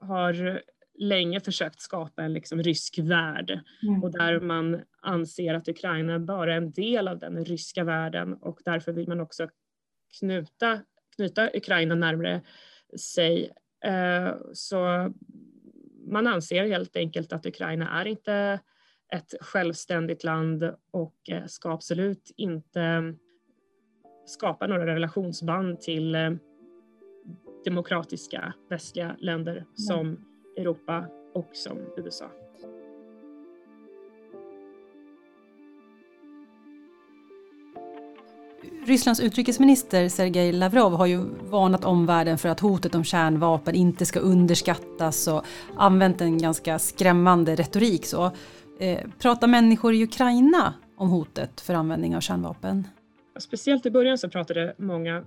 har 0.00 0.62
länge 0.98 1.40
försökt 1.40 1.80
skapa 1.80 2.22
en 2.22 2.32
liksom 2.32 2.62
rysk 2.62 2.98
värld 2.98 3.60
mm. 3.82 4.02
och 4.02 4.12
där 4.12 4.40
man 4.40 4.80
anser 5.00 5.54
att 5.54 5.68
Ukraina 5.68 6.18
bara 6.18 6.52
är 6.52 6.56
en 6.56 6.72
del 6.72 7.08
av 7.08 7.18
den 7.18 7.44
ryska 7.44 7.84
världen 7.84 8.34
och 8.34 8.60
därför 8.64 8.92
vill 8.92 9.08
man 9.08 9.20
också 9.20 9.48
knuta, 10.18 10.80
knyta 11.16 11.50
Ukraina 11.54 11.94
närmare 11.94 12.42
sig. 13.00 13.50
Eh, 13.84 14.34
så 14.52 15.10
man 16.06 16.26
anser 16.26 16.66
helt 16.66 16.96
enkelt 16.96 17.32
att 17.32 17.46
Ukraina 17.46 18.00
är 18.00 18.04
inte 18.06 18.60
ett 19.12 19.34
självständigt 19.40 20.24
land 20.24 20.74
och 20.90 21.16
eh, 21.28 21.44
ska 21.46 21.70
absolut 21.72 22.32
inte 22.36 23.14
skapa 24.26 24.66
några 24.66 24.86
relationsband 24.86 25.80
till 25.80 26.14
eh, 26.14 26.30
demokratiska 27.64 28.54
västliga 28.70 29.16
länder 29.18 29.64
som 29.74 30.24
Europa 30.56 31.08
och 31.34 31.50
som 31.52 31.78
USA. 31.96 32.30
Rysslands 38.86 39.20
utrikesminister 39.20 40.08
Sergej 40.08 40.52
Lavrov 40.52 40.92
har 40.92 41.06
ju 41.06 41.18
varnat 41.40 41.84
omvärlden 41.84 42.38
för 42.38 42.48
att 42.48 42.60
hotet 42.60 42.94
om 42.94 43.04
kärnvapen 43.04 43.74
inte 43.74 44.06
ska 44.06 44.20
underskattas 44.20 45.28
och 45.28 45.44
använt 45.76 46.20
en 46.20 46.38
ganska 46.38 46.78
skrämmande 46.78 47.54
retorik. 47.54 48.06
Så, 48.06 48.30
eh, 48.80 49.08
pratar 49.18 49.48
människor 49.48 49.94
i 49.94 50.04
Ukraina 50.04 50.74
om 50.96 51.10
hotet 51.10 51.60
för 51.60 51.74
användning 51.74 52.16
av 52.16 52.20
kärnvapen? 52.20 52.88
Speciellt 53.38 53.86
i 53.86 53.90
början 53.90 54.18
så 54.18 54.28
pratade 54.30 54.74
många 54.78 55.24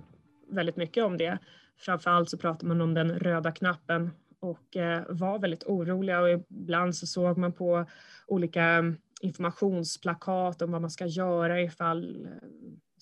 väldigt 0.50 0.76
mycket 0.76 1.04
om 1.04 1.16
det. 1.16 1.38
Framförallt 1.78 2.30
så 2.30 2.38
pratade 2.38 2.66
man 2.66 2.80
om 2.80 2.94
den 2.94 3.18
röda 3.18 3.52
knappen 3.52 4.10
och 4.40 4.76
eh, 4.76 5.02
var 5.08 5.38
väldigt 5.38 5.64
oroliga 5.64 6.20
och 6.20 6.30
ibland 6.30 6.96
så 6.96 7.06
såg 7.06 7.38
man 7.38 7.52
på 7.52 7.86
olika 8.26 8.94
informationsplakat 9.20 10.62
om 10.62 10.72
vad 10.72 10.80
man 10.80 10.90
ska 10.90 11.06
göra 11.06 11.60
ifall 11.60 12.26
eh, 12.26 12.30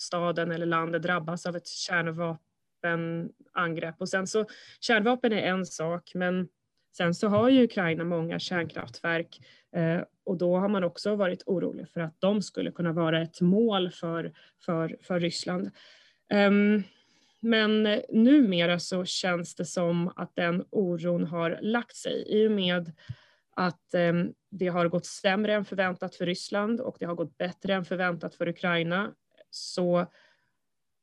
staden 0.00 0.52
eller 0.52 0.66
landet 0.66 1.02
drabbas 1.02 1.46
av 1.46 1.56
ett 1.56 1.68
kärnvapenangrepp. 1.68 3.94
Och 3.98 4.08
sen 4.08 4.26
så, 4.26 4.46
kärnvapen 4.80 5.32
är 5.32 5.42
en 5.42 5.66
sak, 5.66 6.12
men 6.14 6.48
sen 6.96 7.14
så 7.14 7.28
har 7.28 7.48
ju 7.48 7.64
Ukraina 7.64 8.04
många 8.04 8.38
kärnkraftverk 8.38 9.40
eh, 9.76 10.00
och 10.24 10.36
då 10.36 10.56
har 10.56 10.68
man 10.68 10.84
också 10.84 11.16
varit 11.16 11.42
orolig 11.46 11.88
för 11.88 12.00
att 12.00 12.16
de 12.18 12.42
skulle 12.42 12.70
kunna 12.70 12.92
vara 12.92 13.22
ett 13.22 13.40
mål 13.40 13.90
för, 13.90 14.32
för, 14.64 14.96
för 15.02 15.20
Ryssland. 15.20 15.70
Um, 16.34 16.82
men 17.40 17.82
numera 18.08 18.78
så 18.78 19.04
känns 19.04 19.54
det 19.54 19.64
som 19.64 20.12
att 20.16 20.36
den 20.36 20.64
oron 20.70 21.24
har 21.24 21.58
lagt 21.60 21.96
sig 21.96 22.24
i 22.28 22.46
och 22.46 22.52
med 22.52 22.92
att 23.56 23.94
eh, 23.94 24.12
det 24.50 24.68
har 24.68 24.88
gått 24.88 25.06
sämre 25.06 25.54
än 25.54 25.64
förväntat 25.64 26.14
för 26.14 26.26
Ryssland 26.26 26.80
och 26.80 26.96
det 27.00 27.06
har 27.06 27.14
gått 27.14 27.38
bättre 27.38 27.74
än 27.74 27.84
förväntat 27.84 28.34
för 28.34 28.48
Ukraina 28.48 29.14
så 29.50 30.06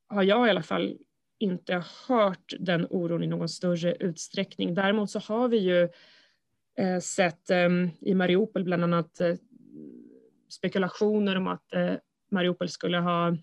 har 0.07 0.23
jag 0.23 0.47
i 0.47 0.49
alla 0.49 0.63
fall 0.63 0.97
inte 1.39 1.83
hört 2.07 2.53
den 2.59 2.87
oron 2.89 3.23
i 3.23 3.27
någon 3.27 3.49
större 3.49 3.95
utsträckning. 3.95 4.73
Däremot 4.73 5.11
så 5.11 5.19
har 5.19 5.47
vi 5.47 5.57
ju 5.57 5.89
eh, 6.77 6.99
sett 6.99 7.49
eh, 7.49 7.69
i 8.01 8.13
Mariupol 8.13 8.63
bland 8.63 8.83
annat 8.83 9.21
eh, 9.21 9.35
spekulationer 10.49 11.35
om 11.35 11.47
att 11.47 11.73
eh, 11.73 11.93
Mariupol 12.31 12.69
skulle 12.69 12.97
ha 12.97 13.37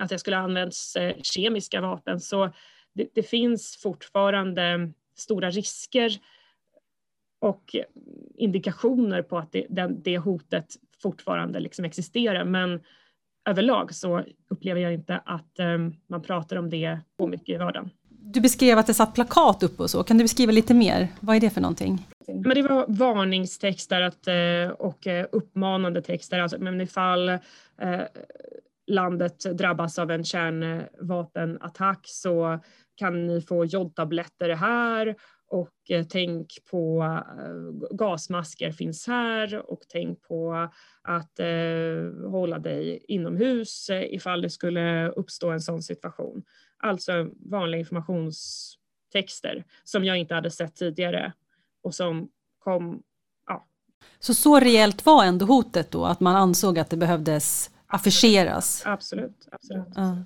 att 0.00 0.08
det 0.08 0.18
skulle 0.18 0.36
ha 0.36 0.42
använts 0.42 0.96
eh, 0.96 1.16
kemiska 1.22 1.80
vapen. 1.80 2.20
Så 2.20 2.50
det, 2.92 3.08
det, 3.14 3.22
finns 3.22 3.76
fortfarande 3.82 4.92
stora 5.16 5.50
risker 5.50 6.10
och 7.38 7.76
indikationer 8.34 9.22
på 9.22 9.38
att 9.38 9.52
det, 9.52 9.66
det 9.88 10.18
hotet 10.18 10.76
fortfarande 11.02 11.60
liksom 11.60 11.84
existerar. 11.84 12.44
Men 12.44 12.80
överlag 13.48 13.94
så 13.94 14.24
upplever 14.50 14.80
jag 14.80 14.94
inte 14.94 15.20
att 15.24 15.58
um, 15.58 15.94
man 16.06 16.22
pratar 16.22 16.56
om 16.56 16.70
det 16.70 16.98
så 17.16 17.26
mycket 17.26 17.48
i 17.48 17.56
vardagen. 17.56 17.90
Du 18.08 18.40
beskrev 18.40 18.78
att 18.78 18.86
det 18.86 18.94
satt 18.94 19.14
plakat 19.14 19.62
uppe 19.62 19.82
och 19.82 19.90
så. 19.90 20.02
Kan 20.02 20.18
du 20.18 20.24
beskriva 20.24 20.52
lite 20.52 20.74
mer? 20.74 21.08
Vad 21.20 21.36
är 21.36 21.40
det 21.40 21.50
för 21.50 21.60
någonting? 21.60 22.06
Men 22.26 22.54
det 22.54 22.62
var 22.62 22.84
varningstexter 22.88 24.00
att, 24.00 24.26
eh, 24.26 24.74
och 24.78 25.06
eh, 25.06 25.26
uppmanande 25.32 26.02
texter. 26.02 26.38
Alltså, 26.38 26.58
men 26.58 26.80
ifall 26.80 27.38
landet 28.86 29.58
drabbas 29.58 29.98
av 29.98 30.10
en 30.10 30.24
kärnvapenattack 30.24 32.00
så 32.04 32.60
kan 32.94 33.26
ni 33.26 33.40
få 33.40 33.64
jodtabletter 33.64 34.48
här 34.48 35.16
och 35.52 35.90
eh, 35.90 36.06
tänk 36.08 36.58
på 36.70 37.02
eh, 37.02 37.96
gasmasker 37.96 38.72
finns 38.72 39.06
här 39.06 39.70
och 39.70 39.80
tänk 39.88 40.22
på 40.22 40.68
att 41.02 41.38
eh, 41.38 41.46
hålla 42.30 42.58
dig 42.58 43.04
inomhus 43.08 43.90
ifall 43.90 44.42
det 44.42 44.50
skulle 44.50 45.08
uppstå 45.08 45.50
en 45.50 45.60
sån 45.60 45.82
situation. 45.82 46.42
Alltså 46.78 47.30
vanliga 47.50 47.78
informationstexter 47.78 49.64
som 49.84 50.04
jag 50.04 50.16
inte 50.16 50.34
hade 50.34 50.50
sett 50.50 50.74
tidigare 50.74 51.32
och 51.82 51.94
som 51.94 52.28
kom, 52.58 53.02
ja. 53.46 53.66
Så 54.18 54.34
så 54.34 54.60
reellt 54.60 55.06
var 55.06 55.24
ändå 55.24 55.46
hotet 55.46 55.90
då, 55.90 56.04
att 56.04 56.20
man 56.20 56.36
ansåg 56.36 56.78
att 56.78 56.90
det 56.90 56.96
behövdes 56.96 57.70
affischeras. 57.86 58.82
Absolut. 58.84 59.48
absolut. 59.50 59.88
Ja. 59.94 60.16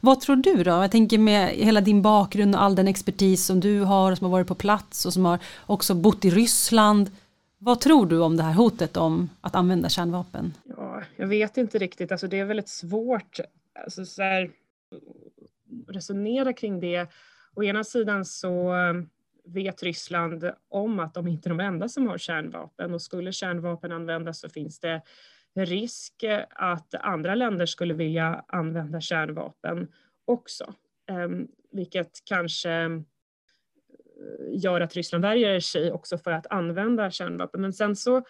Vad 0.00 0.20
tror 0.20 0.36
du 0.36 0.62
då? 0.62 0.70
Jag 0.70 0.90
tänker 0.90 1.18
med 1.18 1.48
hela 1.48 1.80
din 1.80 2.02
bakgrund 2.02 2.54
och 2.54 2.62
all 2.62 2.74
den 2.74 2.88
expertis 2.88 3.44
som 3.44 3.60
du 3.60 3.80
har, 3.80 4.14
som 4.14 4.24
har 4.24 4.32
varit 4.32 4.46
på 4.46 4.54
plats 4.54 5.06
och 5.06 5.12
som 5.12 5.24
har 5.24 5.38
också 5.66 5.94
bott 5.94 6.24
i 6.24 6.30
Ryssland. 6.30 7.10
Vad 7.58 7.80
tror 7.80 8.06
du 8.06 8.20
om 8.20 8.36
det 8.36 8.42
här 8.42 8.52
hotet 8.52 8.96
om 8.96 9.30
att 9.40 9.54
använda 9.54 9.88
kärnvapen? 9.88 10.54
Ja, 10.64 11.02
jag 11.16 11.26
vet 11.26 11.56
inte 11.56 11.78
riktigt, 11.78 12.12
alltså 12.12 12.28
det 12.28 12.38
är 12.38 12.44
väldigt 12.44 12.68
svårt 12.68 13.40
alltså 13.74 14.04
så 14.04 14.22
här, 14.22 14.50
resonera 15.88 16.52
kring 16.52 16.80
det. 16.80 17.08
Å 17.54 17.62
ena 17.62 17.84
sidan 17.84 18.24
så 18.24 18.72
vet 19.44 19.82
Ryssland 19.82 20.50
om 20.68 21.00
att 21.00 21.14
de 21.14 21.28
inte 21.28 21.48
är 21.48 21.50
de 21.50 21.60
enda 21.60 21.88
som 21.88 22.06
har 22.06 22.18
kärnvapen 22.18 22.94
och 22.94 23.02
skulle 23.02 23.32
kärnvapen 23.32 23.92
användas 23.92 24.40
så 24.40 24.48
finns 24.48 24.80
det 24.80 25.02
risk 25.54 26.24
att 26.50 26.94
andra 26.94 27.34
länder 27.34 27.66
skulle 27.66 27.94
vilja 27.94 28.44
använda 28.48 29.00
kärnvapen 29.00 29.92
också, 30.24 30.74
ehm, 31.10 31.48
vilket 31.70 32.24
kanske 32.24 32.70
eh, 32.70 32.90
gör 34.50 34.80
att 34.80 34.94
Ryssland 34.94 35.24
värjer 35.24 35.60
sig 35.60 35.92
också 35.92 36.18
för 36.18 36.30
att 36.30 36.46
använda 36.46 37.10
kärnvapen. 37.10 37.60
Men 37.60 37.72
sen 37.72 37.96
så 37.96 38.24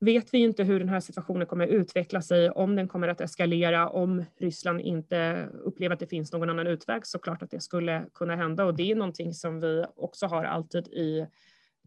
vet 0.00 0.34
vi 0.34 0.38
inte 0.38 0.64
hur 0.64 0.78
den 0.78 0.88
här 0.88 1.00
situationen 1.00 1.46
kommer 1.46 1.64
att 1.64 1.70
utveckla 1.70 2.22
sig, 2.22 2.50
om 2.50 2.76
den 2.76 2.88
kommer 2.88 3.08
att 3.08 3.20
eskalera, 3.20 3.88
om 3.88 4.24
Ryssland 4.36 4.80
inte 4.80 5.48
upplever 5.52 5.94
att 5.94 6.00
det 6.00 6.06
finns 6.06 6.32
någon 6.32 6.50
annan 6.50 6.66
utväg, 6.66 7.06
så 7.06 7.18
klart 7.18 7.42
att 7.42 7.50
det 7.50 7.60
skulle 7.60 8.06
kunna 8.14 8.36
hända 8.36 8.64
och 8.64 8.76
det 8.76 8.90
är 8.90 8.94
någonting 8.94 9.34
som 9.34 9.60
vi 9.60 9.84
också 9.96 10.26
har 10.26 10.44
alltid 10.44 10.88
i, 10.88 11.26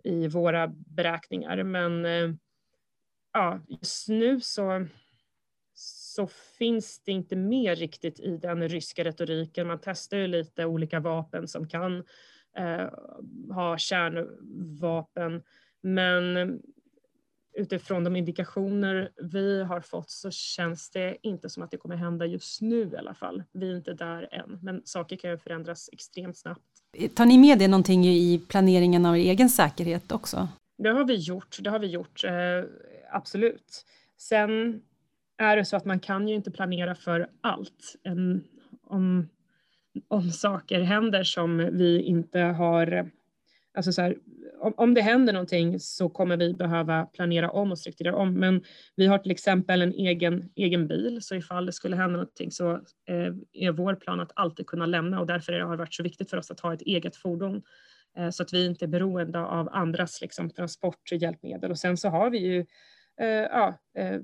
i 0.03 0.27
våra 0.27 0.67
beräkningar. 0.67 1.63
Men 1.63 2.05
eh, 2.05 2.29
ja, 3.33 3.59
just 3.67 4.09
nu 4.09 4.39
så, 4.39 4.87
så 5.73 6.27
finns 6.57 6.99
det 6.99 7.11
inte 7.11 7.35
mer 7.35 7.75
riktigt 7.75 8.19
i 8.19 8.37
den 8.37 8.67
ryska 8.67 9.03
retoriken. 9.03 9.67
Man 9.67 9.79
testar 9.81 10.17
ju 10.17 10.27
lite 10.27 10.65
olika 10.65 10.99
vapen 10.99 11.47
som 11.47 11.67
kan 11.67 12.03
eh, 12.57 12.89
ha 13.53 13.77
kärnvapen. 13.77 15.43
Men 15.83 16.59
utifrån 17.53 18.03
de 18.03 18.15
indikationer 18.15 19.11
vi 19.31 19.63
har 19.63 19.81
fått 19.81 20.09
så 20.09 20.31
känns 20.31 20.89
det 20.89 21.17
inte 21.21 21.49
som 21.49 21.63
att 21.63 21.71
det 21.71 21.77
kommer 21.77 21.95
hända 21.95 22.25
just 22.25 22.61
nu 22.61 22.89
i 22.93 22.97
alla 22.97 23.13
fall. 23.13 23.43
Vi 23.51 23.71
är 23.71 23.75
inte 23.75 23.93
där 23.93 24.29
än, 24.31 24.59
men 24.61 24.81
saker 24.85 25.15
kan 25.15 25.31
ju 25.31 25.37
förändras 25.37 25.89
extremt 25.93 26.37
snabbt. 26.37 26.61
Tar 27.15 27.25
ni 27.25 27.37
med 27.37 27.59
det 27.59 27.67
någonting 27.67 28.05
i 28.05 28.41
planeringen 28.47 29.05
av 29.05 29.17
er 29.17 29.21
egen 29.21 29.49
säkerhet 29.49 30.11
också? 30.11 30.47
Det 30.77 30.89
har 30.89 31.05
vi 31.05 31.15
gjort. 31.15 31.57
Det 31.61 31.69
har 31.69 31.79
vi 31.79 31.87
gjort. 31.87 32.23
Absolut. 33.11 33.85
Sen 34.17 34.81
är 35.37 35.57
det 35.57 35.65
så 35.65 35.75
att 35.75 35.85
man 35.85 35.99
kan 35.99 36.27
ju 36.27 36.35
inte 36.35 36.51
planera 36.51 36.95
för 36.95 37.29
allt. 37.41 37.95
En, 38.03 38.43
om, 38.83 39.29
om 40.07 40.31
saker 40.31 40.81
händer 40.81 41.23
som 41.23 41.57
vi 41.57 42.01
inte 42.01 42.39
har, 42.39 43.11
alltså 43.73 43.91
så 43.91 44.01
här, 44.01 44.17
om 44.61 44.93
det 44.93 45.01
händer 45.01 45.33
någonting 45.33 45.79
så 45.79 46.09
kommer 46.09 46.37
vi 46.37 46.53
behöva 46.53 47.05
planera 47.05 47.51
om 47.51 47.71
och 47.71 47.79
strukturera 47.79 48.15
om. 48.15 48.33
Men 48.33 48.63
vi 48.95 49.07
har 49.07 49.17
till 49.17 49.31
exempel 49.31 49.81
en 49.81 49.93
egen, 49.93 50.49
egen 50.55 50.87
bil, 50.87 51.21
så 51.21 51.35
ifall 51.35 51.65
det 51.65 51.71
skulle 51.71 51.95
hända 51.95 52.11
någonting 52.11 52.51
så 52.51 52.71
eh, 53.09 53.33
är 53.53 53.71
vår 53.71 53.95
plan 53.95 54.19
att 54.19 54.31
alltid 54.35 54.67
kunna 54.67 54.85
lämna 54.85 55.19
och 55.19 55.27
därför 55.27 55.53
har 55.53 55.71
det 55.71 55.77
varit 55.77 55.93
så 55.93 56.03
viktigt 56.03 56.29
för 56.29 56.37
oss 56.37 56.51
att 56.51 56.59
ha 56.59 56.73
ett 56.73 56.81
eget 56.81 57.15
fordon 57.15 57.61
eh, 58.17 58.29
så 58.29 58.43
att 58.43 58.53
vi 58.53 58.65
inte 58.65 58.85
är 58.85 58.87
beroende 58.87 59.39
av 59.39 59.69
andras 59.71 60.21
liksom, 60.21 60.49
transport 60.49 61.11
och 61.11 61.17
hjälpmedel. 61.17 61.71
Och 61.71 61.79
sen 61.79 61.97
så 61.97 62.09
har 62.09 62.29
vi 62.29 62.37
ju 62.37 62.65
Eh, 63.21 63.27
ja, 63.27 63.77
eh, 63.97 64.19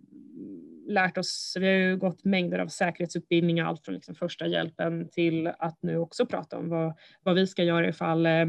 lärt 0.87 1.17
oss, 1.17 1.57
vi 1.59 1.65
har 1.65 1.73
ju 1.73 1.97
gått 1.97 2.25
mängder 2.25 2.59
av 2.59 2.67
säkerhetsutbildningar, 2.67 3.65
allt 3.65 3.85
från 3.85 3.95
liksom 3.95 4.15
första 4.15 4.47
hjälpen 4.47 5.09
till 5.09 5.47
att 5.47 5.77
nu 5.81 5.97
också 5.97 6.25
prata 6.25 6.57
om 6.57 6.69
vad, 6.69 6.93
vad 7.23 7.35
vi 7.35 7.47
ska 7.47 7.63
göra 7.63 7.89
ifall, 7.89 8.25
eh, 8.25 8.45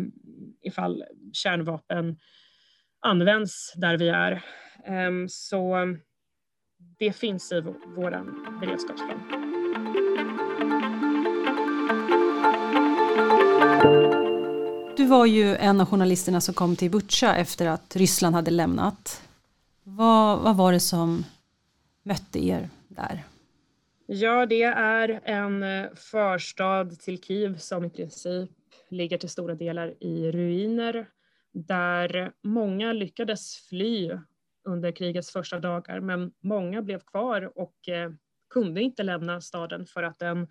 ifall 0.62 1.04
kärnvapen 1.32 2.16
används 3.00 3.72
där 3.76 3.98
vi 3.98 4.08
är. 4.08 4.44
Ehm, 4.84 5.28
så 5.28 5.76
det 6.98 7.12
finns 7.12 7.52
i 7.52 7.60
vår 7.96 8.10
beredskapsplan. 8.60 9.48
Du 14.96 15.06
var 15.06 15.26
ju 15.26 15.56
en 15.56 15.80
av 15.80 15.86
journalisterna 15.86 16.40
som 16.40 16.54
kom 16.54 16.76
till 16.76 16.90
Butja 16.90 17.36
efter 17.36 17.66
att 17.66 17.96
Ryssland 17.96 18.34
hade 18.34 18.50
lämnat. 18.50 19.27
Vad, 19.98 20.38
vad 20.42 20.56
var 20.56 20.72
det 20.72 20.80
som 20.80 21.24
mötte 22.02 22.38
er 22.38 22.68
där? 22.88 23.24
Ja, 24.06 24.46
det 24.46 24.62
är 24.62 25.20
en 25.24 25.62
eh, 25.62 25.94
förstad 25.94 27.00
till 27.00 27.22
Kiev 27.22 27.58
som 27.58 27.84
i 27.84 27.90
princip 27.90 28.50
ligger 28.88 29.18
till 29.18 29.28
stora 29.28 29.54
delar 29.54 29.94
i 30.00 30.32
ruiner 30.32 31.06
där 31.52 32.32
många 32.42 32.92
lyckades 32.92 33.68
fly 33.68 34.18
under 34.64 34.92
krigets 34.92 35.32
första 35.32 35.60
dagar 35.60 36.00
men 36.00 36.32
många 36.40 36.82
blev 36.82 37.00
kvar 37.00 37.58
och 37.58 37.88
eh, 37.88 38.10
kunde 38.50 38.80
inte 38.80 39.02
lämna 39.02 39.40
staden 39.40 39.86
för 39.86 40.02
att 40.02 40.18
den 40.18 40.48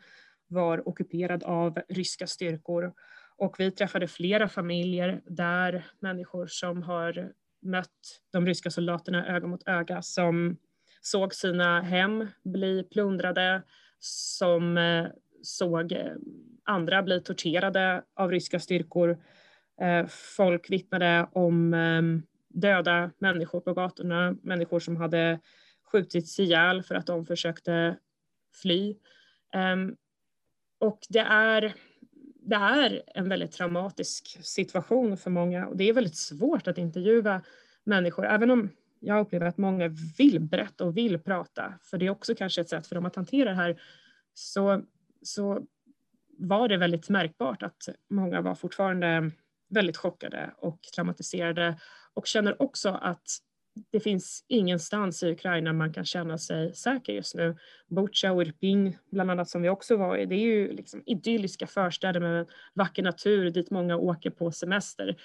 var 0.48 0.88
ockuperad 0.88 1.44
av 1.44 1.80
ryska 1.90 2.28
styrkor. 2.28 2.94
Och 3.38 3.56
vi 3.60 3.72
träffade 3.72 4.08
flera 4.08 4.50
familjer 4.50 5.22
där 5.26 5.86
människor 6.00 6.48
som 6.48 6.84
har 6.84 7.34
mött 7.62 8.22
de 8.32 8.46
ryska 8.46 8.72
soldaterna 8.72 9.28
öga 9.28 9.48
mot 9.48 9.68
öga 9.68 10.02
som 10.02 10.58
såg 11.02 11.34
sina 11.34 11.82
hem 11.82 12.28
bli 12.44 12.84
plundrade, 12.84 13.64
som 14.00 14.78
eh, 14.78 15.06
såg 15.42 15.92
eh, 15.92 16.14
andra 16.64 17.04
bli 17.04 17.22
torterade 17.22 18.04
av 18.16 18.32
ryska 18.32 18.60
styrkor. 18.60 19.18
Eh, 19.82 20.06
folk 20.08 20.70
vittnade 20.70 21.28
om 21.32 21.76
döda 22.48 23.12
människor 23.18 23.60
på 23.60 23.74
gatorna, 23.74 24.36
människor 24.42 24.80
som 24.80 24.96
hade 24.96 25.40
skjutits 25.84 26.40
ihjäl 26.40 26.84
för 26.84 26.96
att 26.96 27.06
de 27.06 27.26
försökte 27.26 27.98
fly. 28.62 28.96
Ehm, 29.54 29.96
och 30.80 31.00
det 31.10 31.20
är, 31.20 31.74
det 32.48 32.56
är 32.56 33.04
en 33.16 33.30
väldigt 33.30 33.52
traumatisk 33.52 34.38
situation 34.42 35.18
för 35.18 35.30
många 35.30 35.68
och 35.68 35.78
det 35.78 35.90
är 35.90 35.94
väldigt 35.94 36.18
svårt 36.18 36.68
att 36.68 36.78
intervjua 36.78 37.42
människor, 37.84 38.26
även 38.26 38.52
om 38.52 38.70
jag 39.00 39.20
upplever 39.20 39.46
att 39.46 39.58
många 39.58 39.88
vill 40.18 40.40
berätta 40.40 40.84
och 40.84 40.98
vill 40.98 41.20
prata, 41.20 41.74
för 41.82 41.98
det 41.98 42.06
är 42.06 42.10
också 42.10 42.36
kanske 42.36 42.62
ett 42.62 42.70
sätt 42.70 42.88
för 42.88 42.96
dem 42.96 43.06
att 43.06 43.16
hantera 43.16 43.50
det 43.50 43.56
här, 43.56 43.82
så, 44.34 44.82
så 45.22 45.62
var 46.38 46.68
det 46.68 46.78
väldigt 46.78 47.10
märkbart 47.10 47.64
att 47.64 47.90
många 48.10 48.42
var 48.42 48.56
fortfarande 48.56 49.32
väldigt 49.70 49.98
chockade 49.98 50.54
och 50.58 50.80
traumatiserade 50.96 51.80
och 52.14 52.28
känner 52.28 52.62
också 52.62 52.90
att 52.90 53.28
det 53.90 54.00
finns 54.00 54.46
ingenstans 54.48 55.24
i 55.24 55.32
Ukraina 55.32 55.74
man 55.74 55.94
kan 55.94 56.06
känna 56.06 56.38
sig 56.38 56.74
säker 56.74 57.14
just 57.14 57.36
nu. 57.36 57.58
Butja 57.88 58.32
och 58.32 58.42
Irpin, 58.42 58.98
bland 59.12 59.32
annat, 59.32 59.50
som 59.50 59.62
vi 59.62 59.70
också 59.70 59.98
var 59.98 60.18
i, 60.18 60.26
det 60.26 60.36
är 60.36 60.46
ju 60.46 60.74
liksom 60.74 61.04
idylliska 61.06 61.68
förstäder 61.68 62.20
med 62.20 62.48
vacker 62.74 63.04
natur 63.04 63.50
dit 63.50 63.72
många 63.72 63.98
åker 63.98 64.30
på 64.30 64.52
semester. 64.52 65.18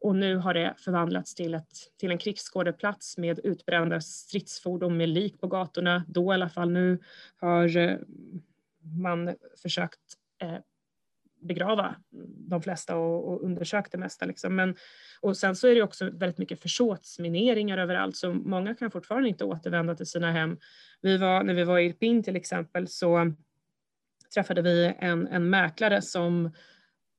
Och 0.00 0.16
nu 0.16 0.36
har 0.36 0.54
det 0.54 0.74
förvandlats 0.78 1.34
till, 1.34 1.54
ett, 1.54 1.72
till 2.00 2.10
en 2.10 2.18
krigsskådeplats 2.18 3.18
med 3.18 3.40
utbrända 3.44 4.00
stridsfordon 4.00 4.96
med 4.96 5.08
lik 5.08 5.40
på 5.40 5.46
gatorna. 5.46 6.04
Då 6.08 6.32
i 6.32 6.34
alla 6.34 6.48
fall 6.48 6.70
nu 6.70 6.98
har 7.36 7.76
eh, 7.76 7.96
man 9.00 9.34
försökt 9.62 10.00
eh, 10.42 10.58
begrava 11.42 11.96
de 12.48 12.62
flesta 12.62 12.96
och, 12.96 13.28
och 13.28 13.42
undersökt 13.42 13.92
det 13.92 13.98
mesta. 13.98 14.26
Liksom. 14.26 14.54
Men, 14.56 14.76
och 15.20 15.36
sen 15.36 15.56
så 15.56 15.68
är 15.68 15.74
det 15.74 15.82
också 15.82 16.10
väldigt 16.10 16.38
mycket 16.38 16.62
försåtsmineringar 16.62 17.78
överallt 17.78 18.16
så 18.16 18.34
många 18.34 18.74
kan 18.74 18.90
fortfarande 18.90 19.28
inte 19.28 19.44
återvända 19.44 19.94
till 19.94 20.06
sina 20.06 20.32
hem. 20.32 20.58
Vi 21.00 21.16
var, 21.16 21.42
när 21.42 21.54
vi 21.54 21.64
var 21.64 21.78
i 21.78 21.86
Irpin 21.86 22.22
till 22.22 22.36
exempel 22.36 22.88
så 22.88 23.32
träffade 24.34 24.62
vi 24.62 24.94
en, 24.98 25.26
en 25.26 25.50
mäklare 25.50 26.02
som 26.02 26.50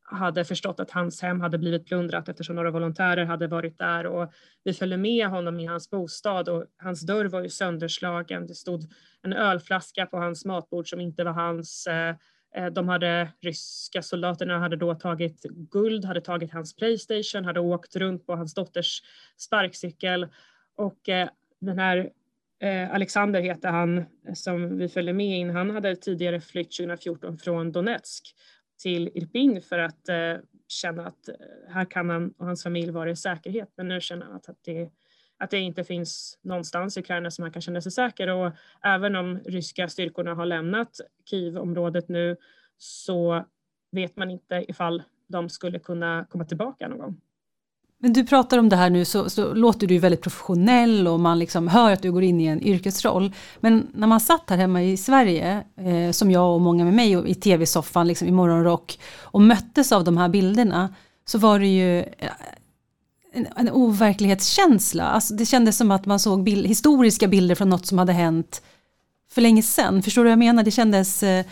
hade 0.06 0.46
förstått 0.46 0.80
att 0.80 0.92
hans 0.92 1.22
hem 1.22 1.42
hade 1.42 1.58
blivit 1.58 1.86
plundrat 1.86 2.30
eftersom 2.30 2.56
några 2.56 2.72
volontärer 2.72 3.26
hade 3.26 3.48
varit 3.48 3.78
där 3.78 4.06
och 4.06 4.34
vi 4.64 4.74
följde 4.74 4.98
med 4.98 5.28
honom 5.28 5.60
i 5.60 5.66
hans 5.66 5.90
bostad 5.90 6.50
och 6.50 6.66
hans 6.78 7.02
dörr 7.02 7.26
var 7.26 7.42
ju 7.42 7.50
sönderslagen. 7.50 8.48
Det 8.48 8.56
stod 8.56 8.84
en 9.22 9.34
ölflaska 9.34 10.06
på 10.06 10.18
hans 10.18 10.46
matbord 10.46 10.90
som 10.90 11.02
inte 11.02 11.24
var 11.24 11.32
hans. 11.32 11.88
Eh, 11.88 12.16
Eh, 12.56 12.66
de 12.66 12.90
hade, 12.90 13.32
ryska 13.42 14.02
soldaterna 14.02 14.60
hade 14.60 14.76
då 14.76 14.96
tagit 14.96 15.42
guld, 15.72 16.06
hade 16.06 16.22
tagit 16.22 16.52
hans 16.52 16.76
Playstation, 16.76 17.46
hade 17.46 17.60
åkt 17.60 17.96
runt 17.96 18.26
på 18.26 18.36
hans 18.36 18.54
dotters 18.54 19.02
sparkcykel 19.38 20.28
och 20.76 21.10
eh, 21.10 21.30
den 21.60 21.80
här 21.80 22.10
eh, 22.60 22.94
Alexander 22.94 23.42
heter 23.42 23.70
han 23.70 24.06
som 24.34 24.78
vi 24.78 24.90
följde 24.90 25.14
med 25.14 25.40
in. 25.40 25.50
Han 25.50 25.70
hade 25.70 25.96
tidigare 25.96 26.42
flytt 26.42 26.78
2014 26.78 27.38
från 27.38 27.72
Donetsk 27.72 28.36
till 28.82 29.10
Irpin 29.14 29.62
för 29.62 29.80
att 29.80 30.10
känna 30.68 31.06
att 31.06 31.30
här 31.70 31.86
kan 31.86 32.10
han 32.10 32.34
och 32.38 32.46
hans 32.46 32.64
familj 32.64 32.92
vara 32.92 33.12
i 33.12 33.16
säkerhet. 33.16 33.70
Men 33.76 33.88
nu 33.88 34.02
känner 34.02 34.26
han 34.26 34.36
att, 34.36 34.50
att, 34.50 34.64
det, 34.66 34.90
att 35.44 35.50
det 35.50 35.60
inte 35.60 35.84
finns 35.84 36.38
någonstans 36.42 36.98
i 36.98 37.00
Ukraina 37.00 37.32
som 37.32 37.44
han 37.44 37.52
kan 37.52 37.62
känna 37.62 37.82
sig 37.82 37.92
säker. 37.92 38.28
Och 38.28 38.52
även 38.84 39.16
om 39.16 39.40
ryska 39.46 39.90
styrkorna 39.90 40.36
har 40.36 40.46
lämnat 40.46 41.02
Kiev-området 41.30 42.10
nu 42.10 42.36
så 42.78 43.46
vet 43.92 44.18
man 44.18 44.32
inte 44.32 44.66
ifall 44.68 45.04
de 45.28 45.50
skulle 45.50 45.80
kunna 45.80 46.26
komma 46.30 46.46
tillbaka 46.46 46.88
någon 46.88 47.00
gång. 47.00 47.22
Men 48.00 48.14
du 48.14 48.26
pratar 48.26 48.58
om 48.58 48.70
det 48.70 48.76
här 48.76 48.90
nu 48.90 49.06
så, 49.06 49.30
så, 49.30 49.54
låter 49.54 49.88
du 49.88 49.98
väldigt 49.98 50.22
professionell 50.22 51.08
och 51.08 51.20
man 51.20 51.40
liksom 51.40 51.68
hör 51.68 51.92
att 51.92 52.02
du 52.02 52.12
går 52.12 52.24
in 52.24 52.42
i 52.42 52.46
en 52.46 52.62
yrkesroll. 52.62 53.32
Men 53.60 53.88
när 53.94 54.08
man 54.08 54.20
satt 54.20 54.50
här 54.50 54.58
hemma 54.58 54.84
i 54.84 54.98
Sverige, 54.98 55.64
eh, 55.78 56.12
som 56.12 56.32
jag 56.32 56.54
och 56.54 56.62
många 56.62 56.86
med 56.86 56.94
mig 56.94 57.32
i 57.32 57.36
tv-soffan 57.36 58.08
liksom, 58.08 58.28
i 58.28 58.32
morgonrock 58.32 59.00
och 59.22 59.42
möttes 59.42 59.92
av 59.92 60.04
de 60.04 60.18
här 60.18 60.30
bilderna 60.30 60.96
så 61.26 61.38
var 61.38 61.60
det 61.60 61.68
ju 61.68 62.00
eh, 62.00 62.32
en, 63.34 63.48
en 63.56 63.70
overklighetskänsla. 63.70 65.04
Alltså, 65.04 65.34
det 65.34 65.46
kändes 65.46 65.78
som 65.78 65.92
att 65.92 66.06
man 66.06 66.20
såg 66.20 66.44
bild, 66.44 66.68
historiska 66.68 67.28
bilder 67.28 67.56
från 67.56 67.70
något 67.70 67.86
som 67.86 67.98
hade 67.98 68.14
hänt 68.14 68.62
för 69.32 69.42
länge 69.42 69.62
sedan. 69.62 70.04
Förstår 70.04 70.22
du 70.24 70.26
vad 70.26 70.32
jag 70.32 70.40
menar? 70.40 70.64
Det 70.64 70.72
kändes, 70.72 71.24
eh, 71.24 71.46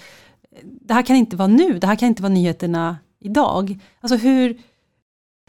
det 0.64 0.94
här 0.94 1.04
kan 1.04 1.16
inte 1.16 1.36
vara 1.36 1.48
nu, 1.48 1.80
det 1.80 1.88
här 1.88 1.96
kan 1.96 2.08
inte 2.08 2.22
vara 2.22 2.34
nyheterna 2.34 2.98
idag. 3.20 3.80
Alltså 4.00 4.18
hur 4.18 4.58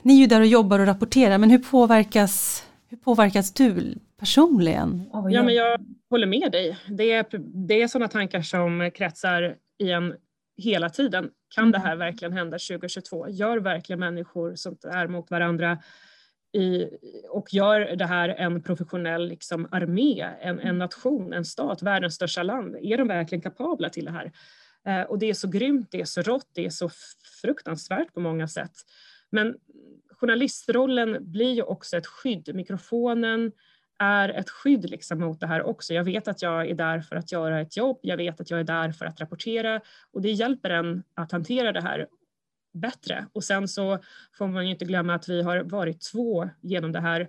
ni 0.02 0.14
är 0.14 0.18
ju 0.18 0.26
där 0.26 0.40
och 0.40 0.46
jobbar 0.46 0.78
och 0.78 0.86
rapporterar, 0.86 1.38
men 1.38 1.50
hur 1.50 1.58
påverkas, 1.58 2.66
hur 2.88 2.96
påverkas 2.96 3.52
du 3.52 3.94
personligen? 4.18 5.02
Ja, 5.12 5.42
men 5.42 5.54
jag 5.54 5.80
håller 6.10 6.26
med 6.26 6.52
dig. 6.52 6.78
Det 6.88 7.12
är, 7.12 7.26
det 7.68 7.82
är 7.82 7.88
sådana 7.88 8.08
tankar 8.08 8.42
som 8.42 8.90
kretsar 8.94 9.56
i 9.78 9.90
en 9.90 10.14
hela 10.56 10.90
tiden. 10.90 11.30
Kan 11.54 11.70
det 11.70 11.78
här 11.78 11.96
verkligen 11.96 12.32
hända 12.32 12.58
2022? 12.58 13.28
Gör 13.28 13.58
verkligen 13.58 14.00
människor 14.00 14.54
sånt 14.54 14.84
här 14.92 15.08
mot 15.08 15.30
varandra? 15.30 15.78
I, 16.52 16.88
och 17.28 17.54
gör 17.54 17.80
det 17.80 18.06
här 18.06 18.28
en 18.28 18.62
professionell 18.62 19.28
liksom, 19.28 19.68
armé, 19.70 20.20
en, 20.40 20.60
en 20.60 20.78
nation, 20.78 21.32
en 21.32 21.44
stat, 21.44 21.82
världens 21.82 22.14
största 22.14 22.42
land? 22.42 22.76
Är 22.82 22.98
de 22.98 23.08
verkligen 23.08 23.42
kapabla 23.42 23.88
till 23.88 24.04
det 24.04 24.10
här? 24.10 24.32
Eh, 24.86 25.02
och 25.02 25.18
det 25.18 25.30
är 25.30 25.34
så 25.34 25.48
grymt, 25.48 25.88
det 25.90 26.00
är 26.00 26.04
så 26.04 26.22
rått, 26.22 26.48
det 26.52 26.66
är 26.66 26.70
så 26.70 26.90
fruktansvärt 27.42 28.14
på 28.14 28.20
många 28.20 28.48
sätt. 28.48 28.72
Men 29.30 29.54
journalistrollen 30.10 31.32
blir 31.32 31.52
ju 31.52 31.62
också 31.62 31.96
ett 31.96 32.06
skydd. 32.06 32.54
Mikrofonen 32.54 33.52
är 33.98 34.28
ett 34.28 34.50
skydd 34.50 34.90
liksom 34.90 35.20
mot 35.20 35.40
det 35.40 35.46
här 35.46 35.62
också. 35.62 35.94
Jag 35.94 36.04
vet 36.04 36.28
att 36.28 36.42
jag 36.42 36.70
är 36.70 36.74
där 36.74 37.00
för 37.00 37.16
att 37.16 37.32
göra 37.32 37.60
ett 37.60 37.76
jobb. 37.76 37.98
Jag 38.02 38.16
vet 38.16 38.40
att 38.40 38.50
jag 38.50 38.60
är 38.60 38.64
där 38.64 38.92
för 38.92 39.06
att 39.06 39.20
rapportera 39.20 39.80
och 40.12 40.22
det 40.22 40.30
hjälper 40.30 40.70
en 40.70 41.02
att 41.14 41.32
hantera 41.32 41.72
det 41.72 41.80
här 41.80 42.06
bättre. 42.72 43.26
Och 43.32 43.44
sen 43.44 43.68
så 43.68 43.98
får 44.38 44.46
man 44.46 44.64
ju 44.64 44.70
inte 44.70 44.84
glömma 44.84 45.14
att 45.14 45.28
vi 45.28 45.42
har 45.42 45.62
varit 45.62 46.00
två 46.12 46.48
genom 46.60 46.92
det 46.92 47.00
här 47.00 47.28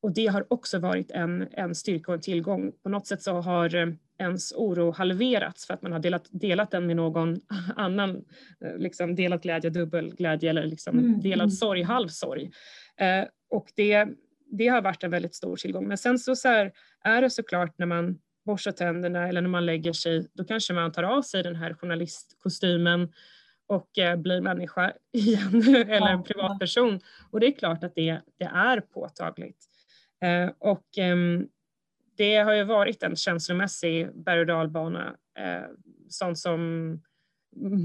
och 0.00 0.12
det 0.12 0.26
har 0.26 0.52
också 0.52 0.78
varit 0.78 1.10
en, 1.10 1.48
en 1.52 1.74
styrka 1.74 2.12
och 2.12 2.14
en 2.14 2.20
tillgång. 2.20 2.72
På 2.82 2.88
något 2.88 3.06
sätt 3.06 3.22
så 3.22 3.32
har 3.32 3.74
eh, 3.74 3.88
ens 4.18 4.52
oro 4.52 4.90
halverats 4.90 5.66
för 5.66 5.74
att 5.74 5.82
man 5.82 5.92
har 5.92 5.98
delat, 5.98 6.28
delat 6.30 6.70
den 6.70 6.86
med 6.86 6.96
någon 6.96 7.40
annan. 7.76 8.24
Eh, 8.64 8.76
liksom 8.78 9.14
delat 9.14 9.42
glädje, 9.42 9.70
dubbel 9.70 10.14
glädje 10.14 10.50
eller 10.50 10.64
liksom 10.64 10.98
mm. 10.98 11.20
delad 11.20 11.44
mm. 11.44 11.50
sorg, 11.50 11.82
halv 11.82 12.08
sorg. 12.08 12.50
Eh, 12.96 13.24
och 13.50 13.72
det, 13.76 14.08
det 14.50 14.68
har 14.68 14.82
varit 14.82 15.04
en 15.04 15.10
väldigt 15.10 15.34
stor 15.34 15.56
tillgång. 15.56 15.88
Men 15.88 15.98
sen 15.98 16.18
så, 16.18 16.36
så 16.36 16.48
här, 16.48 16.72
är 17.04 17.22
det 17.22 17.30
såklart 17.30 17.78
när 17.78 17.86
man 17.86 18.18
borstar 18.46 18.72
tänderna 18.72 19.28
eller 19.28 19.40
när 19.40 19.48
man 19.48 19.66
lägger 19.66 19.92
sig, 19.92 20.26
då 20.34 20.44
kanske 20.44 20.72
man 20.72 20.92
tar 20.92 21.02
av 21.02 21.22
sig 21.22 21.42
den 21.42 21.56
här 21.56 21.74
journalistkostymen 21.74 23.12
och 23.68 23.98
eh, 23.98 24.16
blir 24.16 24.40
människa 24.40 24.92
igen 25.12 25.62
eller 25.88 26.08
en 26.08 26.22
privatperson. 26.22 27.00
Och 27.30 27.40
det 27.40 27.46
är 27.46 27.52
klart 27.52 27.84
att 27.84 27.94
det, 27.94 28.20
det 28.38 28.44
är 28.44 28.80
påtagligt. 28.80 29.64
Eh, 30.22 30.50
och 30.58 30.98
eh, 30.98 31.16
det 32.16 32.36
har 32.36 32.54
ju 32.54 32.64
varit 32.64 33.02
en 33.02 33.16
känslomässig 33.16 34.08
berg 34.24 34.40
och 34.40 34.46
dalbana, 34.46 35.14
eh, 35.38 35.66
sånt 36.08 36.38
som 36.38 36.60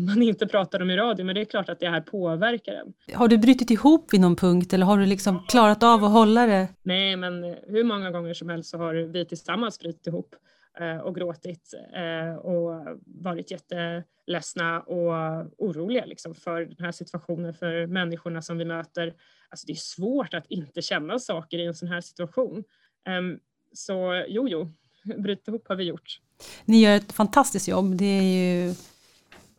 man 0.07 0.21
inte 0.21 0.47
pratar 0.47 0.81
om 0.81 0.89
i 0.89 0.97
radio, 0.97 1.25
men 1.25 1.35
det 1.35 1.41
är 1.41 1.45
klart 1.45 1.69
att 1.69 1.79
det 1.79 1.89
här 1.89 2.01
påverkar 2.01 2.73
en. 2.73 3.15
Har 3.15 3.27
du 3.27 3.37
brutit 3.37 3.71
ihop 3.71 4.13
vid 4.13 4.21
någon 4.21 4.35
punkt 4.35 4.73
eller 4.73 4.85
har 4.85 4.97
du 4.97 5.05
liksom 5.05 5.45
klarat 5.47 5.83
av 5.83 6.03
att 6.03 6.11
hålla 6.11 6.45
det? 6.45 6.67
Nej, 6.83 7.15
men 7.15 7.43
hur 7.67 7.83
många 7.83 8.11
gånger 8.11 8.33
som 8.33 8.49
helst 8.49 8.69
så 8.69 8.77
har 8.77 8.93
vi 8.93 9.25
tillsammans 9.25 9.79
brutit 9.79 10.07
ihop 10.07 10.35
Eh, 10.79 10.97
och 10.97 11.15
gråtit 11.15 11.73
eh, 11.93 12.35
och 12.35 12.99
varit 13.05 13.51
jätteledsna 13.51 14.81
och 14.81 15.13
oroliga 15.57 16.05
liksom 16.05 16.35
för 16.35 16.61
den 16.61 16.85
här 16.85 16.91
situationen, 16.91 17.53
för 17.53 17.87
människorna 17.87 18.41
som 18.41 18.57
vi 18.57 18.65
möter. 18.65 19.13
Alltså 19.49 19.67
det 19.67 19.73
är 19.73 19.75
svårt 19.75 20.33
att 20.33 20.45
inte 20.47 20.81
känna 20.81 21.19
saker 21.19 21.59
i 21.59 21.65
en 21.65 21.73
sån 21.73 21.87
här 21.87 22.01
situation. 22.01 22.63
Ehm, 23.07 23.39
så 23.73 24.25
jo, 24.27 24.47
jo, 24.49 24.73
bryta 25.17 25.51
ihop 25.51 25.67
har 25.67 25.75
vi 25.75 25.83
gjort. 25.83 26.19
Ni 26.65 26.81
gör 26.81 26.95
ett 26.95 27.11
fantastiskt 27.11 27.67
jobb. 27.67 27.95
Det 27.95 28.05
är 28.05 28.23
ju 28.23 28.75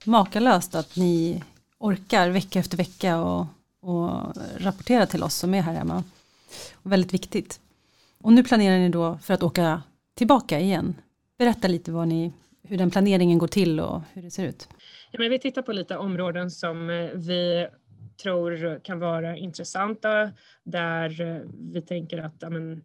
makalöst 0.05 0.74
att 0.74 0.96
ni 0.96 1.44
orkar 1.79 2.31
vecka 2.31 2.59
efter 2.59 2.77
vecka 2.77 3.20
och, 3.20 3.46
och 3.81 4.37
rapportera 4.57 5.07
till 5.07 5.22
oss 5.22 5.35
som 5.35 5.55
är 5.55 5.62
här 5.62 5.74
hemma. 5.74 6.05
Och 6.74 6.92
väldigt 6.92 7.14
viktigt. 7.14 7.61
Och 8.20 8.33
nu 8.33 8.44
planerar 8.44 8.79
ni 8.79 8.88
då 8.88 9.18
för 9.22 9.35
att 9.35 9.42
åka 9.42 9.83
tillbaka 10.14 10.61
igen. 10.61 10.94
Berätta 11.38 11.68
lite 11.68 11.92
vad 11.92 12.09
ni, 12.09 12.33
hur 12.62 12.79
den 12.79 12.90
planeringen 12.90 13.38
går 13.38 13.48
till 13.48 13.81
och 13.81 14.03
hur 14.12 14.22
det 14.22 14.31
ser 14.31 14.46
ut. 14.46 14.68
Ja, 15.11 15.18
men 15.20 15.31
vi 15.31 15.38
tittar 15.38 15.62
på 15.62 15.72
lite 15.72 15.96
områden 15.96 16.50
som 16.50 16.90
eh, 16.90 17.11
vi 17.14 17.66
tror 18.22 18.81
kan 18.85 18.98
vara 18.98 19.37
intressanta, 19.37 20.31
där 20.64 21.20
eh, 21.20 21.42
vi 21.72 21.83
tänker 21.83 22.18
att 22.18 22.35
ja, 22.40 22.50
men, 22.50 22.85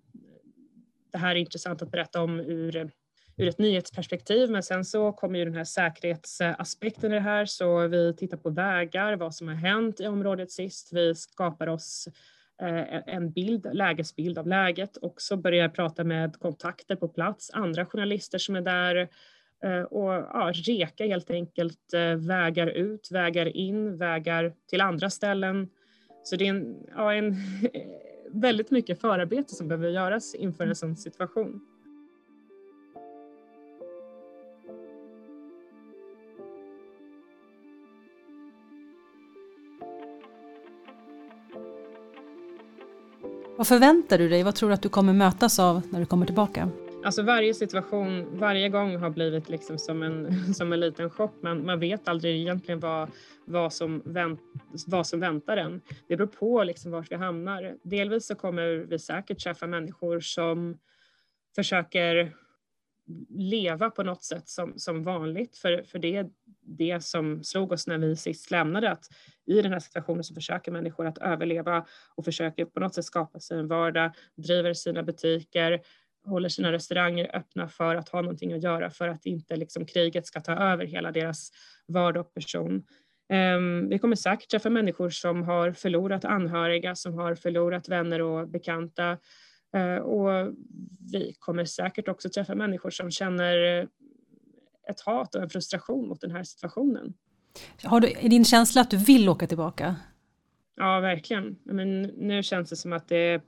det 1.12 1.18
här 1.18 1.32
är 1.32 1.40
intressant 1.40 1.82
att 1.82 1.92
berätta 1.92 2.22
om 2.22 2.40
ur 2.40 2.92
ur 3.40 3.48
ett 3.48 3.60
nyhetsperspektiv. 3.60 4.50
Men 4.50 4.64
sen 4.64 4.86
så 4.86 5.12
kommer 5.12 5.40
ju 5.40 5.46
den 5.46 5.56
här 5.56 5.64
säkerhetsaspekten 5.64 7.12
i 7.12 7.16
det 7.16 7.22
här, 7.22 7.46
så 7.46 7.88
vi 7.88 8.14
tittar 8.14 8.38
på 8.38 8.50
vägar, 8.50 9.16
vad 9.16 9.36
som 9.36 9.48
har 9.48 9.56
hänt 9.56 10.00
i 10.00 10.08
området 10.08 10.52
sist. 10.52 10.90
Vi 10.94 11.16
skapar 11.16 11.68
oss 11.68 12.08
Eh, 12.62 13.16
en 13.16 13.32
bild, 13.32 13.68
lägesbild 13.74 14.38
av 14.38 14.48
läget 14.48 14.98
och 14.98 15.22
så 15.22 15.38
börjar 15.38 15.70
prata 15.70 16.04
med 16.04 16.40
kontakter 16.40 16.96
på 16.96 17.08
plats, 17.08 17.52
andra 17.54 17.86
journalister 17.86 18.38
som 18.38 18.56
är 18.56 18.62
där 18.62 19.10
eh, 19.64 19.82
och 19.82 20.14
ja, 20.14 20.52
reka 20.68 21.06
helt 21.06 21.32
enkelt 21.32 21.94
eh, 21.94 22.16
vägar 22.16 22.68
ut, 22.68 23.12
vägar 23.12 23.58
in, 23.58 23.98
vägar 23.98 24.54
till 24.70 24.82
andra 24.82 25.10
ställen. 25.10 25.70
Så 26.24 26.36
det 26.36 26.46
är 26.46 26.50
en, 26.50 26.76
ja, 26.96 27.14
en 27.14 27.36
väldigt 28.32 28.72
mycket 28.72 29.02
förarbete 29.02 29.56
som 29.56 29.68
behöver 29.68 29.90
göras 29.90 30.36
inför 30.36 30.68
en 30.68 30.76
sån 30.76 30.98
situation. 30.98 31.62
Vad 43.60 43.68
förväntar 43.68 44.18
du 44.18 44.30
dig? 44.30 44.44
Vad 44.44 44.56
tror 44.56 44.70
du 44.70 44.74
att 44.74 44.82
du 44.82 44.90
kommer 44.90 45.14
mötas 45.14 45.60
av 45.60 45.82
när 45.92 46.00
du 46.00 46.06
kommer 46.06 46.26
tillbaka? 46.26 46.70
Alltså 47.04 47.24
varje 47.24 47.54
situation, 47.54 48.40
varje 48.40 48.70
gång 48.70 48.98
har 48.98 49.10
blivit 49.10 49.50
liksom 49.50 49.78
som, 49.78 50.04
en, 50.04 50.54
som 50.54 50.74
en 50.74 50.80
liten 50.80 51.10
chock. 51.10 51.34
Man, 51.42 51.66
man 51.66 51.80
vet 51.80 52.08
aldrig 52.08 52.42
egentligen 52.42 52.80
vad, 52.80 53.10
vad, 53.46 53.74
som 53.74 54.02
vänt, 54.06 54.40
vad 54.88 55.08
som 55.08 55.20
väntar 55.20 55.58
en. 55.58 55.82
Det 56.08 56.18
beror 56.18 56.28
på 56.28 56.64
liksom 56.64 56.92
vart 56.92 57.12
vi 57.12 57.16
hamnar. 57.16 57.76
Delvis 57.84 58.28
så 58.28 58.36
kommer 58.36 58.68
vi 58.68 59.00
säkert 59.00 59.44
träffa 59.44 59.68
människor 59.68 60.20
som 60.20 60.78
försöker 61.56 62.36
leva 63.30 63.90
på 63.90 64.04
något 64.04 64.24
sätt 64.24 64.50
som, 64.50 64.74
som 64.76 65.04
vanligt. 65.04 65.58
För, 65.58 65.84
för 65.84 66.00
det 66.00 66.30
det 66.78 67.04
som 67.04 67.44
slog 67.44 67.72
oss 67.72 67.88
när 67.88 67.98
vi 67.98 68.16
sist 68.16 68.52
lämnade, 68.52 68.92
att 68.92 69.06
i 69.46 69.62
den 69.62 69.74
här 69.74 69.80
situationen 69.80 70.24
så 70.24 70.34
försöker 70.34 70.72
människor 70.72 71.08
att 71.08 71.18
överleva 71.18 71.86
och 72.16 72.26
försöker 72.26 72.66
på 72.66 72.80
något 72.80 72.96
sätt 72.96 73.06
skapa 73.06 73.40
sig 73.40 73.60
en 73.60 73.68
vardag, 73.68 74.12
driver 74.36 74.74
sina 74.74 75.04
butiker, 75.04 75.82
håller 76.26 76.50
sina 76.50 76.72
restauranger 76.72 77.36
öppna 77.36 77.68
för 77.68 77.96
att 77.96 78.10
ha 78.10 78.22
någonting 78.22 78.54
att 78.54 78.64
göra 78.64 78.90
för 78.90 79.08
att 79.08 79.26
inte 79.26 79.56
liksom 79.56 79.86
kriget 79.86 80.26
ska 80.26 80.42
ta 80.42 80.54
över 80.54 80.86
hela 80.86 81.12
deras 81.12 81.52
vardag 81.88 82.22
och 82.26 82.34
person. 82.34 82.84
Ehm, 83.30 83.90
vi 83.90 84.00
kommer 84.00 84.16
säkert 84.16 84.50
träffa 84.50 84.70
människor 84.70 85.10
som 85.10 85.44
har 85.44 85.72
förlorat 85.72 86.26
anhöriga, 86.26 86.96
som 86.96 87.14
har 87.14 87.36
förlorat 87.36 87.90
vänner 87.90 88.22
och 88.22 88.50
bekanta. 88.50 89.18
Ehm, 89.74 90.04
och 90.04 90.54
vi 91.12 91.36
kommer 91.40 91.66
säkert 91.66 92.08
också 92.08 92.30
träffa 92.30 92.56
människor 92.56 92.90
som 92.90 93.12
känner 93.12 93.88
ett 94.90 95.02
hat 95.02 95.36
och 95.36 95.42
en 95.42 95.50
frustration 95.50 96.08
mot 96.08 96.22
den 96.22 96.32
här 96.32 96.44
situationen. 96.44 97.14
Har 97.84 98.00
du, 98.00 98.08
är 98.08 98.30
din 98.30 98.46
känsla 98.46 98.82
att 98.82 98.92
du 98.92 98.98
vill 98.98 99.30
åka 99.30 99.48
tillbaka? 99.48 99.96
Ja, 100.76 101.00
verkligen. 101.00 101.60
Men 101.64 102.02
nu 102.02 102.44
känns 102.44 102.70
det 102.70 102.76
som 102.76 102.94
att 102.94 103.08
det... 103.08 103.42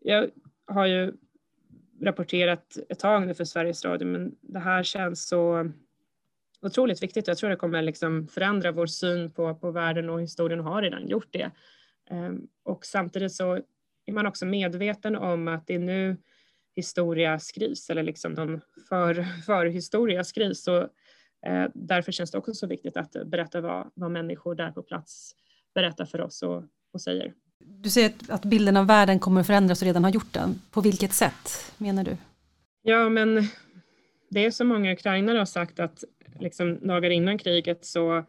Jag 0.00 0.30
har 0.66 0.86
ju 0.86 1.12
rapporterat 2.02 2.78
ett 2.88 2.98
tag 2.98 3.26
nu 3.26 3.34
för 3.34 3.44
Sveriges 3.44 3.84
Radio, 3.84 4.06
men 4.06 4.34
det 4.40 4.58
här 4.58 4.82
känns 4.82 5.28
så 5.28 5.70
otroligt 6.62 7.02
viktigt. 7.02 7.26
Jag 7.26 7.38
tror 7.38 7.50
det 7.50 7.56
kommer 7.56 7.82
liksom 7.82 8.28
förändra 8.28 8.72
vår 8.72 8.86
syn 8.86 9.30
på, 9.30 9.54
på 9.54 9.70
världen 9.70 10.10
och 10.10 10.22
historien 10.22 10.60
och 10.60 10.66
har 10.66 10.82
redan 10.82 11.08
gjort 11.08 11.28
det. 11.30 11.50
Ehm, 12.10 12.48
och 12.62 12.86
samtidigt 12.86 13.32
så 13.32 13.60
är 14.06 14.12
man 14.12 14.26
också 14.26 14.46
medveten 14.46 15.16
om 15.16 15.48
att 15.48 15.66
det 15.66 15.74
är 15.74 15.78
nu 15.78 16.16
historia 16.78 17.38
skrivs 17.38 17.90
eller 17.90 18.02
liksom 18.02 18.32
någon 18.32 18.60
för, 18.88 19.14
förhistoria 19.46 20.24
skrivs. 20.24 20.62
Så, 20.62 20.80
eh, 21.46 21.64
därför 21.74 22.12
känns 22.12 22.30
det 22.30 22.38
också 22.38 22.54
så 22.54 22.66
viktigt 22.66 22.96
att 22.96 23.16
berätta 23.26 23.60
vad, 23.60 23.90
vad 23.94 24.10
människor 24.10 24.54
där 24.54 24.70
på 24.70 24.82
plats 24.82 25.34
berättar 25.74 26.04
för 26.04 26.20
oss 26.20 26.42
och, 26.42 26.64
och 26.92 27.00
säger. 27.00 27.32
Du 27.58 27.90
säger 27.90 28.12
att 28.28 28.44
bilden 28.44 28.76
av 28.76 28.86
världen 28.86 29.18
kommer 29.18 29.42
förändras 29.42 29.82
och 29.82 29.86
redan 29.86 30.04
har 30.04 30.10
gjort 30.10 30.32
den. 30.32 30.60
På 30.70 30.80
vilket 30.80 31.12
sätt 31.12 31.72
menar 31.78 32.04
du? 32.04 32.16
Ja, 32.82 33.08
men 33.08 33.48
det 34.30 34.44
är 34.44 34.50
som 34.50 34.68
många 34.68 34.92
ukrainare 34.92 35.38
har 35.38 35.44
sagt 35.44 35.80
att 35.80 36.04
liksom 36.40 36.86
dagar 36.86 37.10
innan 37.10 37.38
kriget 37.38 37.84
så 37.84 38.24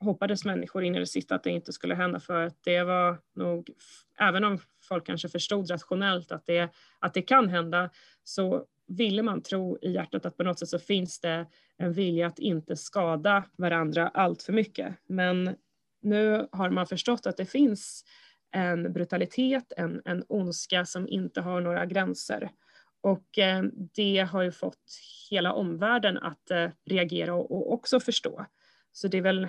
hoppades 0.00 0.44
människor 0.44 0.84
in 0.84 0.94
i 0.94 0.98
det 0.98 1.06
sista 1.06 1.34
att 1.34 1.42
det 1.42 1.50
inte 1.50 1.72
skulle 1.72 1.94
hända 1.94 2.20
för 2.20 2.46
att 2.46 2.58
det 2.64 2.82
var 2.82 3.18
nog, 3.34 3.70
även 4.18 4.44
om 4.44 4.58
folk 4.86 5.06
kanske 5.06 5.28
förstod 5.28 5.70
rationellt 5.70 6.32
att 6.32 6.46
det, 6.46 6.68
att 6.98 7.14
det 7.14 7.22
kan 7.22 7.48
hända, 7.48 7.90
så 8.24 8.64
ville 8.86 9.22
man 9.22 9.42
tro 9.42 9.78
i 9.82 9.92
hjärtat 9.92 10.26
att 10.26 10.36
på 10.36 10.42
något 10.42 10.58
sätt 10.58 10.68
så 10.68 10.78
finns 10.78 11.20
det 11.20 11.46
en 11.76 11.92
vilja 11.92 12.26
att 12.26 12.38
inte 12.38 12.76
skada 12.76 13.44
varandra 13.56 14.08
allt 14.08 14.42
för 14.42 14.52
mycket. 14.52 14.94
Men 15.06 15.56
nu 16.02 16.48
har 16.52 16.70
man 16.70 16.86
förstått 16.86 17.26
att 17.26 17.36
det 17.36 17.46
finns 17.46 18.04
en 18.50 18.92
brutalitet, 18.92 19.72
en, 19.76 20.02
en 20.04 20.24
ondska 20.28 20.84
som 20.84 21.08
inte 21.08 21.40
har 21.40 21.60
några 21.60 21.86
gränser. 21.86 22.50
Och 23.00 23.38
eh, 23.38 23.62
det 23.94 24.18
har 24.18 24.42
ju 24.42 24.52
fått 24.52 24.98
hela 25.30 25.52
omvärlden 25.52 26.18
att 26.18 26.50
eh, 26.50 26.68
reagera 26.84 27.34
och, 27.34 27.50
och 27.50 27.72
också 27.72 28.00
förstå. 28.00 28.46
Så 28.92 29.08
det 29.08 29.18
är 29.18 29.22
väl 29.22 29.48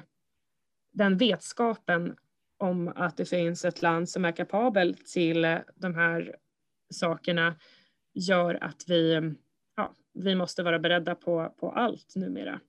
den 0.91 1.17
vetskapen 1.17 2.15
om 2.57 2.93
att 2.95 3.17
det 3.17 3.25
finns 3.25 3.65
ett 3.65 3.81
land 3.81 4.09
som 4.09 4.25
är 4.25 4.31
kapabel 4.31 4.95
till 5.13 5.41
de 5.75 5.95
här 5.95 6.35
sakerna 6.93 7.55
gör 8.13 8.63
att 8.63 8.83
vi, 8.87 9.31
ja, 9.75 9.91
vi 10.13 10.35
måste 10.35 10.63
vara 10.63 10.79
beredda 10.79 11.15
på, 11.15 11.53
på 11.59 11.71
allt 11.71 12.15
numera. 12.15 12.59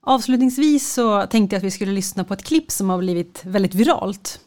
Avslutningsvis 0.00 0.92
så 0.92 1.26
tänkte 1.26 1.56
jag 1.56 1.58
att 1.58 1.64
vi 1.64 1.70
skulle 1.70 1.92
lyssna 1.92 2.24
på 2.24 2.34
ett 2.34 2.44
klipp 2.44 2.70
som 2.70 2.90
har 2.90 2.98
blivit 2.98 3.44
väldigt 3.44 3.74
viralt. 3.74 4.40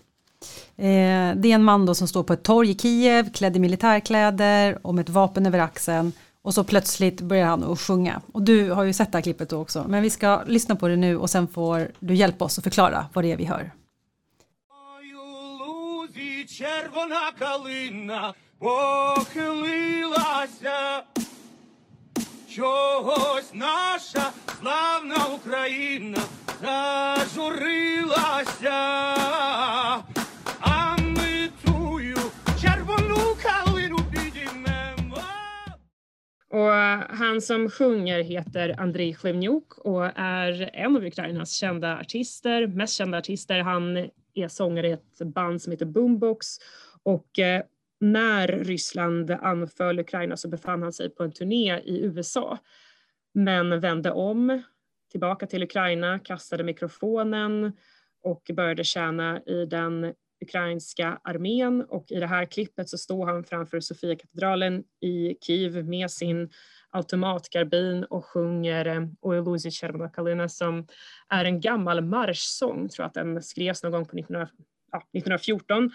Eh, 0.76 1.36
det 1.36 1.52
är 1.52 1.56
en 1.56 1.64
man 1.64 1.86
då 1.86 1.96
som 1.96 2.08
står 2.08 2.24
på 2.24 2.34
ett 2.34 2.44
torg 2.44 2.70
i 2.70 2.76
Kiev 2.76 3.34
klädd 3.34 3.56
i 3.56 3.60
militärkläder 3.60 4.80
och 4.82 4.96
med 4.96 5.04
ett 5.04 5.10
vapen 5.10 5.46
över 5.46 5.60
axeln 5.60 6.12
och 6.42 6.54
så 6.54 6.64
plötsligt 6.64 7.22
börjar 7.22 7.46
han 7.46 7.64
att 7.64 7.80
sjunga. 7.80 8.22
Och 8.32 8.42
du 8.42 8.72
har 8.72 8.84
ju 8.84 8.94
sett 8.94 9.12
det 9.12 9.18
här 9.18 9.24
klippet 9.24 9.50
då 9.50 9.62
också. 9.62 9.86
Men 9.88 10.04
vi 10.04 10.10
ska 10.10 10.44
lyssna 10.48 10.76
på 10.76 10.88
det 10.88 10.96
nu 10.96 11.18
och 11.18 11.30
sen 11.30 11.48
får 11.48 11.92
du 12.00 12.16
hjälpa 12.16 12.46
oss 12.46 12.58
att 12.58 12.64
förklara 12.64 13.06
vad 13.14 13.24
det 13.24 13.32
är 13.32 13.38
vi 13.38 13.46
hör 13.46 13.72
похилилася, 19.33 21.03
чогось 22.55 23.55
наша 23.55 24.31
славна 24.61 25.27
Україна 25.35 26.19
зажурилася, 26.63 28.71
а 30.61 30.97
ми 30.97 31.49
тую 31.65 32.17
червону 32.61 33.37
калину 33.43 33.99
підіймемо. 34.11 35.19
Och 36.51 36.73
han 37.19 37.41
som 37.41 37.71
sjunger 37.71 38.23
heter 38.23 38.75
Andrei 38.79 39.15
Chlevniuk 39.15 39.79
och 39.79 40.07
är 40.17 40.71
en 40.73 40.97
av 40.97 41.05
Ukrainas 41.05 41.55
kända 41.55 41.99
artister, 42.01 42.67
mest 42.67 42.95
kända 42.95 43.19
artister. 43.19 43.61
Han 43.61 44.11
är 44.38 44.48
sångare 44.48 44.88
i 44.88 44.92
ett 44.92 45.18
band 45.18 45.62
som 45.62 45.72
heter 45.72 45.86
Boombox. 45.86 46.48
Och 47.04 47.40
eh, 47.40 47.64
när 48.00 48.48
Ryssland 48.48 49.32
anföll 49.32 50.00
Ukraina 50.00 50.38
så 50.38 50.48
befann 50.48 50.84
han 50.84 50.94
sig 50.94 51.10
på 51.10 51.24
en 51.24 51.32
turné 51.32 51.80
i 51.80 52.02
USA 52.02 52.58
men 53.34 53.80
vände 53.80 54.12
om 54.12 54.62
tillbaka 55.12 55.48
till 55.48 55.64
Ukraina, 55.64 56.20
kastade 56.20 56.64
mikrofonen 56.64 57.72
och 58.24 58.52
började 58.54 58.84
tjäna 58.84 59.42
i 59.46 59.66
den 59.66 60.14
ukrainska 60.42 61.20
armén. 61.24 61.82
Och 61.82 62.12
i 62.12 62.20
det 62.20 62.28
här 62.28 62.46
klippet 62.46 62.90
så 62.90 62.98
står 62.98 63.26
han 63.28 63.44
framför 63.44 63.80
Sofiakatedralen 63.80 64.84
i 65.00 65.38
Kiev 65.42 65.86
med 65.86 66.12
sin 66.12 66.50
automatkarbin 66.92 68.04
och 68.04 68.26
sjunger 68.26 69.10
Oj 69.22 69.42
Luzi 69.42 69.72
Kalina 70.16 70.50
som 70.50 70.88
är 71.30 71.46
en 71.46 71.62
gammal 71.62 72.02
marschsång, 72.02 72.90
tror 72.90 73.06
att 73.06 73.14
den 73.14 73.44
skrevs 73.44 73.84
någon 73.84 73.92
gång 73.92 74.06
på 74.06 74.18
1900, 74.18 74.50
ja, 74.92 74.98
1914 74.98 75.92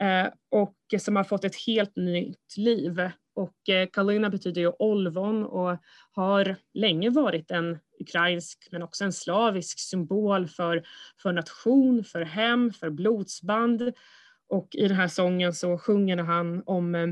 eh, 0.00 0.32
och 0.50 0.76
som 1.00 1.16
har 1.16 1.24
fått 1.24 1.44
ett 1.44 1.66
helt 1.66 1.96
nytt 1.96 2.56
liv. 2.56 3.10
Och 3.34 3.68
eh, 3.68 3.88
Kalina 3.92 4.30
betyder 4.30 4.60
ju 4.60 4.72
olvon 4.78 5.44
och 5.44 5.78
har 6.12 6.56
länge 6.74 7.10
varit 7.10 7.50
en 7.50 7.78
ukrainsk 8.00 8.68
men 8.72 8.82
också 8.82 9.04
en 9.04 9.12
slavisk 9.12 9.78
symbol 9.78 10.48
för, 10.48 10.82
för 11.22 11.32
nation, 11.32 12.04
för 12.04 12.22
hem, 12.22 12.72
för 12.72 12.90
blodsband. 12.90 13.92
Och 14.48 14.68
i 14.72 14.88
den 14.88 14.96
här 14.96 15.08
sången 15.08 15.52
så 15.52 15.78
sjunger 15.78 16.16
han 16.16 16.62
om, 16.66 16.94
eh, 16.94 17.08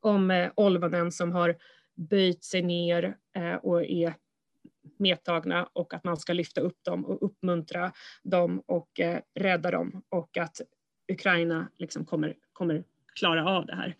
om 0.00 0.30
eh, 0.30 0.50
olvonen 0.56 1.12
som 1.12 1.32
har 1.32 1.56
böjt 1.96 2.44
sig 2.44 2.62
ner 2.62 3.16
eh, 3.36 3.54
och 3.54 3.84
är 3.84 4.14
medtagna 4.98 5.68
och 5.72 5.94
att 5.94 6.04
man 6.04 6.16
ska 6.16 6.32
lyfta 6.32 6.60
upp 6.60 6.84
dem 6.84 7.04
och 7.04 7.22
uppmuntra 7.22 7.92
dem 8.22 8.62
och 8.66 9.00
eh, 9.00 9.20
rädda 9.34 9.70
dem 9.70 10.02
och 10.08 10.36
att 10.36 10.60
Ukraina 11.12 11.68
liksom 11.78 12.04
kommer, 12.04 12.34
kommer 12.52 12.84
klara 13.14 13.48
av 13.48 13.66
det 13.66 13.74
här. 13.74 13.96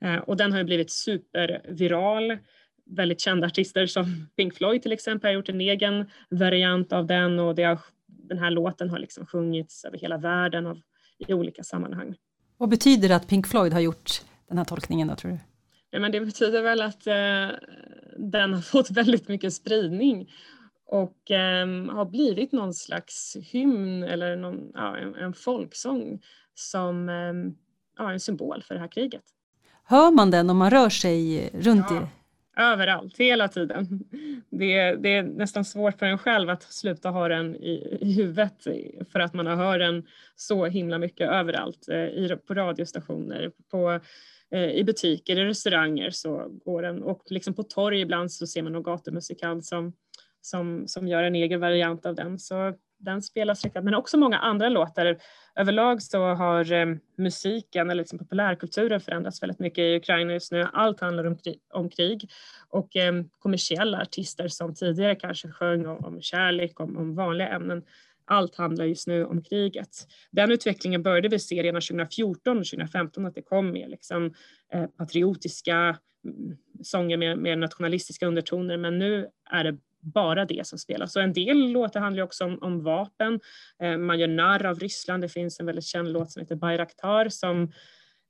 Eh, 0.00 0.16
och 0.16 0.36
den 0.36 0.52
har 0.52 0.58
ju 0.58 0.64
blivit 0.64 0.90
superviral. 0.90 2.38
Väldigt 2.86 3.20
kända 3.20 3.46
artister 3.46 3.86
som 3.86 4.26
Pink 4.36 4.54
Floyd 4.54 4.82
till 4.82 4.92
exempel 4.92 5.28
har 5.28 5.34
gjort 5.34 5.48
en 5.48 5.60
egen 5.60 6.10
variant 6.30 6.92
av 6.92 7.06
den 7.06 7.38
och 7.38 7.54
det 7.54 7.62
har, 7.62 7.78
den 8.06 8.38
här 8.38 8.50
låten 8.50 8.90
har 8.90 8.98
liksom 8.98 9.26
sjungits 9.26 9.84
över 9.84 9.98
hela 9.98 10.18
världen 10.18 10.66
av, 10.66 10.80
i 11.28 11.34
olika 11.34 11.62
sammanhang. 11.62 12.14
Vad 12.56 12.68
betyder 12.68 13.08
det 13.08 13.16
att 13.16 13.28
Pink 13.28 13.46
Floyd 13.46 13.72
har 13.72 13.80
gjort 13.80 14.10
den 14.48 14.58
här 14.58 14.64
tolkningen 14.64 15.08
då 15.08 15.14
tror 15.14 15.30
du? 15.30 15.38
Ja, 15.94 16.00
men 16.00 16.12
det 16.12 16.20
betyder 16.20 16.62
väl 16.62 16.82
att 16.82 17.06
eh, 17.06 17.48
den 18.16 18.54
har 18.54 18.60
fått 18.60 18.90
väldigt 18.90 19.28
mycket 19.28 19.54
spridning 19.54 20.30
och 20.86 21.30
eh, 21.30 21.66
har 21.66 22.04
blivit 22.04 22.52
någon 22.52 22.74
slags 22.74 23.36
hymn 23.36 24.02
eller 24.02 24.36
någon, 24.36 24.70
ja, 24.74 24.96
en, 24.96 25.14
en 25.14 25.32
folksång 25.32 26.22
som 26.54 27.08
eh, 27.08 27.54
ja, 27.98 28.12
en 28.12 28.20
symbol 28.20 28.62
för 28.62 28.74
det 28.74 28.80
här 28.80 28.88
kriget. 28.88 29.22
Hör 29.84 30.10
man 30.10 30.30
den 30.30 30.50
om 30.50 30.56
man 30.56 30.70
rör 30.70 30.88
sig 30.88 31.50
runt 31.52 31.86
ja, 31.90 32.02
i 32.02 32.06
Överallt, 32.56 33.18
hela 33.18 33.48
tiden. 33.48 34.04
Det, 34.50 34.94
det, 34.94 35.08
är 35.08 35.22
nästan 35.22 35.64
svårt 35.64 35.98
för 35.98 36.06
en 36.06 36.18
själv 36.18 36.50
att 36.50 36.62
sluta 36.62 37.10
ha 37.10 37.28
den 37.28 37.56
i, 37.56 37.98
i 38.00 38.12
huvudet 38.12 38.66
för 39.12 39.20
att 39.20 39.34
man 39.34 39.46
har 39.46 39.56
hört 39.56 39.78
den 39.78 40.06
så 40.36 40.66
himla 40.66 40.98
mycket 40.98 41.30
överallt. 41.30 41.88
Eh, 41.88 41.96
I, 41.96 42.36
på 42.46 42.54
radiostationer, 42.54 43.50
på, 43.70 44.00
Eh, 44.54 44.70
i 44.70 44.84
butiker, 44.84 45.36
i 45.38 45.44
restauranger 45.44 46.10
så 46.10 46.48
går 46.64 46.82
den 46.82 47.02
och 47.02 47.22
liksom 47.30 47.54
på 47.54 47.62
torg 47.62 48.00
ibland 48.00 48.32
så 48.32 48.46
ser 48.46 48.62
man 48.62 48.72
någon 48.72 48.82
gatumusikant 48.82 49.64
som, 49.64 49.92
som, 50.40 50.88
som 50.88 51.08
gör 51.08 51.22
en 51.22 51.34
egen 51.34 51.60
variant 51.60 52.06
av 52.06 52.14
den. 52.14 52.38
Så 52.38 52.74
den 52.98 53.22
spelas 53.22 53.64
riktat, 53.64 53.84
men 53.84 53.94
också 53.94 54.16
många 54.16 54.38
andra 54.38 54.68
låtar. 54.68 55.18
Överlag 55.54 56.02
så 56.02 56.24
har 56.24 56.72
eh, 56.72 56.86
musiken 57.18 57.90
eller 57.90 58.02
liksom 58.02 58.18
populärkulturen 58.18 59.00
förändrats 59.00 59.42
väldigt 59.42 59.58
mycket 59.58 59.82
i 59.82 59.96
Ukraina 59.96 60.32
just 60.32 60.52
nu. 60.52 60.68
Allt 60.72 61.00
handlar 61.00 61.24
om, 61.24 61.38
krig, 61.38 61.60
om 61.72 61.90
krig 61.90 62.30
och 62.68 62.96
eh, 62.96 63.22
kommersiella 63.38 64.02
artister 64.02 64.48
som 64.48 64.74
tidigare 64.74 65.14
kanske 65.14 65.48
sjöng 65.48 65.86
om, 65.86 66.04
om 66.04 66.20
kärlek, 66.20 66.80
om, 66.80 66.96
om 66.96 67.14
vanliga 67.14 67.48
ämnen. 67.48 67.82
Allt 68.26 68.56
handlar 68.56 68.84
just 68.84 69.06
nu 69.06 69.24
om 69.24 69.42
kriget. 69.42 70.06
Den 70.30 70.50
utvecklingen 70.50 71.02
började 71.02 71.28
vi 71.28 71.38
se 71.38 71.62
redan 71.62 71.80
2014 71.80 72.58
och 72.58 72.64
2015 72.64 73.26
att 73.26 73.34
det 73.34 73.42
kom 73.42 73.72
mer 73.72 73.88
liksom, 73.88 74.34
eh, 74.72 74.86
patriotiska 74.86 75.98
mm, 76.24 76.56
sånger 76.82 77.16
med, 77.16 77.38
med 77.38 77.58
nationalistiska 77.58 78.26
undertoner 78.26 78.76
men 78.76 78.98
nu 78.98 79.28
är 79.50 79.64
det 79.64 79.78
bara 80.00 80.44
det 80.44 80.66
som 80.66 80.78
spelas. 80.78 81.12
Så 81.12 81.20
en 81.20 81.32
del 81.32 81.72
låtar 81.72 82.00
handlar 82.00 82.22
också 82.22 82.44
om, 82.44 82.58
om 82.62 82.82
vapen. 82.82 83.40
Eh, 83.82 83.96
man 83.96 84.18
gör 84.18 84.28
narr 84.28 84.66
av 84.66 84.78
Ryssland. 84.78 85.22
Det 85.22 85.28
finns 85.28 85.60
en 85.60 85.66
väldigt 85.66 85.84
känd 85.84 86.12
låt 86.12 86.32
som 86.32 86.40
heter 86.40 86.56
Bayraktar 86.56 87.28
som 87.28 87.72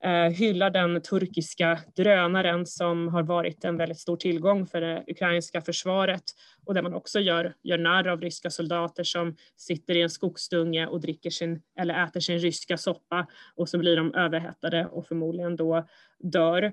eh, 0.05 0.33
hyllar 0.33 0.71
den 0.71 1.03
turkiska 1.03 1.81
drönaren 1.97 2.67
som 2.67 3.09
har 3.09 3.23
varit 3.23 3.65
en 3.65 3.77
väldigt 3.77 3.99
stor 3.99 4.17
tillgång 4.17 4.67
för 4.67 4.81
det 4.81 5.05
ukrainska 5.07 5.61
försvaret 5.61 6.23
och 6.67 6.75
där 6.75 6.83
man 6.83 6.95
också 6.95 7.21
gör, 7.21 7.55
gör 7.63 7.79
narr 7.79 8.09
av 8.09 8.21
ryska 8.21 8.51
soldater 8.51 9.05
som 9.05 9.37
sitter 9.57 9.97
i 9.97 10.03
en 10.03 10.11
skogsdunge 10.11 10.87
och 10.87 11.01
dricker 11.01 11.31
sin, 11.31 11.63
eller 11.79 12.05
äter 12.05 12.21
sin 12.21 12.39
ryska 12.39 12.77
soppa 12.77 13.27
och 13.55 13.69
så 13.69 13.79
blir 13.79 13.97
de 13.97 14.15
överhettade 14.15 14.87
och 14.87 15.07
förmodligen 15.07 15.57
då 15.57 15.87
dör. 16.19 16.73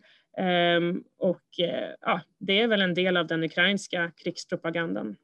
Um, 0.78 1.04
och 1.20 1.42
uh, 1.60 1.96
ja, 2.02 2.22
det 2.40 2.62
är 2.62 2.68
väl 2.68 2.82
en 2.82 2.94
del 2.94 3.18
av 3.18 3.28
den 3.28 3.44
ukrainska 3.44 4.12
krigspropagandan. 4.24 5.16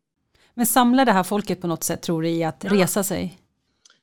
Men 0.54 0.66
samlar 0.66 1.06
det 1.06 1.12
här 1.12 1.24
folket 1.24 1.62
på 1.62 1.68
något 1.68 1.84
sätt, 1.84 2.02
tror 2.02 2.22
du, 2.22 2.30
i 2.30 2.44
att 2.44 2.64
ja. 2.64 2.74
resa 2.74 3.04
sig? 3.04 3.38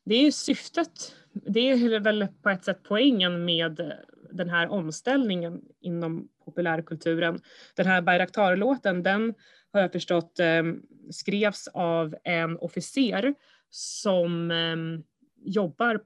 Det 0.05 0.15
är 0.15 0.23
ju 0.23 0.33
syftet. 0.33 1.15
Det 1.35 1.71
är 1.71 2.01
väl 2.01 2.27
på 2.43 2.51
ett 2.51 2.65
sätt 2.65 2.81
poängen 2.83 3.45
med 3.45 3.93
den 4.31 4.51
här 4.51 4.69
omställningen 4.69 5.63
inom 5.81 6.29
populärkulturen. 6.45 7.41
Den 7.77 7.87
här 7.87 8.03
Bayraktar-låten, 8.03 9.03
den 9.03 9.35
har 9.73 9.81
jag 9.81 9.93
förstått 9.93 10.41
ehm, 10.41 10.83
skrevs 11.11 11.69
av 11.69 12.15
en 12.25 12.59
officer 12.59 13.35
som 13.71 14.51
ehm, 14.51 15.03
jobbar 15.45 16.01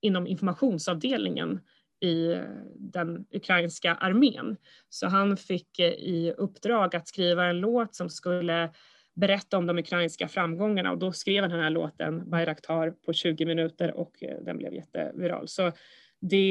inom 0.00 0.26
informationsavdelningen 0.26 1.60
i 2.00 2.36
den 2.74 3.26
ukrainska 3.32 3.94
armén. 3.94 4.56
Så 4.88 5.06
han 5.06 5.36
fick 5.36 5.78
eh, 5.78 5.92
i 5.92 6.34
uppdrag 6.36 6.96
att 6.96 7.08
skriva 7.08 7.44
en 7.44 7.60
låt 7.60 7.94
som 7.94 8.10
skulle 8.10 8.70
berätta 9.18 9.58
om 9.58 9.66
de 9.66 9.78
ukrainska 9.78 10.28
framgångarna 10.28 10.92
och 10.92 10.98
då 10.98 11.12
skrev 11.12 11.42
han 11.42 11.50
den 11.50 11.60
här 11.60 11.70
låten 11.70 12.30
Bayraktar 12.30 12.90
på 12.90 13.12
20 13.12 13.46
minuter 13.46 13.94
och 13.96 14.22
eh, 14.22 14.36
den 14.44 14.58
blev 14.58 14.74
jätteviral. 14.74 15.48
Så 15.48 15.72
det, 16.20 16.48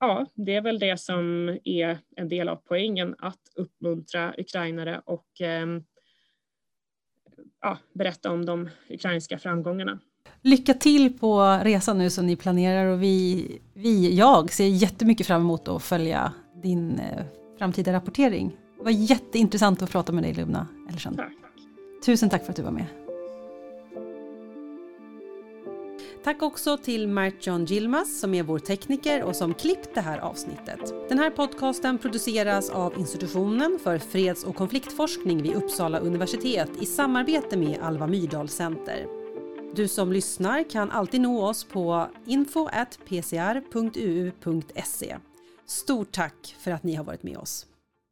ja, 0.00 0.26
det 0.34 0.54
är 0.54 0.60
väl 0.60 0.78
det 0.78 1.00
som 1.00 1.48
är 1.64 1.98
en 2.16 2.28
del 2.28 2.48
av 2.48 2.56
poängen 2.56 3.14
att 3.18 3.40
uppmuntra 3.56 4.34
ukrainare 4.38 5.02
och 5.04 5.40
eh, 5.40 5.66
ja, 7.60 7.78
berätta 7.92 8.30
om 8.30 8.46
de 8.46 8.68
ukrainska 8.88 9.38
framgångarna. 9.38 9.98
Lycka 10.42 10.74
till 10.74 11.18
på 11.18 11.60
resan 11.64 11.98
nu 11.98 12.10
som 12.10 12.26
ni 12.26 12.36
planerar 12.36 12.86
och 12.86 13.02
vi, 13.02 13.46
vi 13.74 14.16
jag 14.16 14.52
ser 14.52 14.66
jättemycket 14.66 15.26
fram 15.26 15.40
emot 15.40 15.68
att 15.68 15.82
följa 15.82 16.32
din 16.62 16.98
eh, 16.98 17.24
framtida 17.58 17.92
rapportering. 17.92 18.56
Det 18.78 18.84
var 18.84 18.90
jätteintressant 18.90 19.82
att 19.82 19.90
prata 19.90 20.12
med 20.12 20.24
dig 20.24 20.34
Lubna 20.34 20.66
Ellersen. 20.88 21.20
Tusen 22.06 22.30
tack 22.30 22.44
för 22.44 22.50
att 22.50 22.56
du 22.56 22.62
var 22.62 22.70
med. 22.70 22.86
Tack 26.24 26.42
också 26.42 26.76
till 26.76 27.08
Mark-John 27.08 27.64
Gilmas 27.64 28.20
som 28.20 28.34
är 28.34 28.42
vår 28.42 28.58
tekniker 28.58 29.22
och 29.22 29.36
som 29.36 29.54
klippt 29.54 29.94
det 29.94 30.00
här 30.00 30.18
avsnittet. 30.18 31.08
Den 31.08 31.18
här 31.18 31.30
podcasten 31.30 31.98
produceras 31.98 32.70
av 32.70 32.98
institutionen 32.98 33.78
för 33.82 33.98
freds 33.98 34.44
och 34.44 34.56
konfliktforskning 34.56 35.42
vid 35.42 35.54
Uppsala 35.54 35.98
universitet 35.98 36.70
i 36.80 36.86
samarbete 36.86 37.56
med 37.56 37.78
Alva 37.82 38.06
Myrdal 38.06 38.48
Center. 38.48 39.06
Du 39.74 39.88
som 39.88 40.12
lyssnar 40.12 40.70
kan 40.70 40.90
alltid 40.90 41.20
nå 41.20 41.46
oss 41.46 41.64
på 41.64 42.08
info.pcr.uu.se. 42.26 42.76
Stort 45.66 46.12
tack 46.12 46.56
för 46.58 46.70
att 46.70 46.82
ni 46.82 46.94
har 46.94 47.04
varit 47.04 47.22
med 47.22 47.36
oss. 47.36 47.66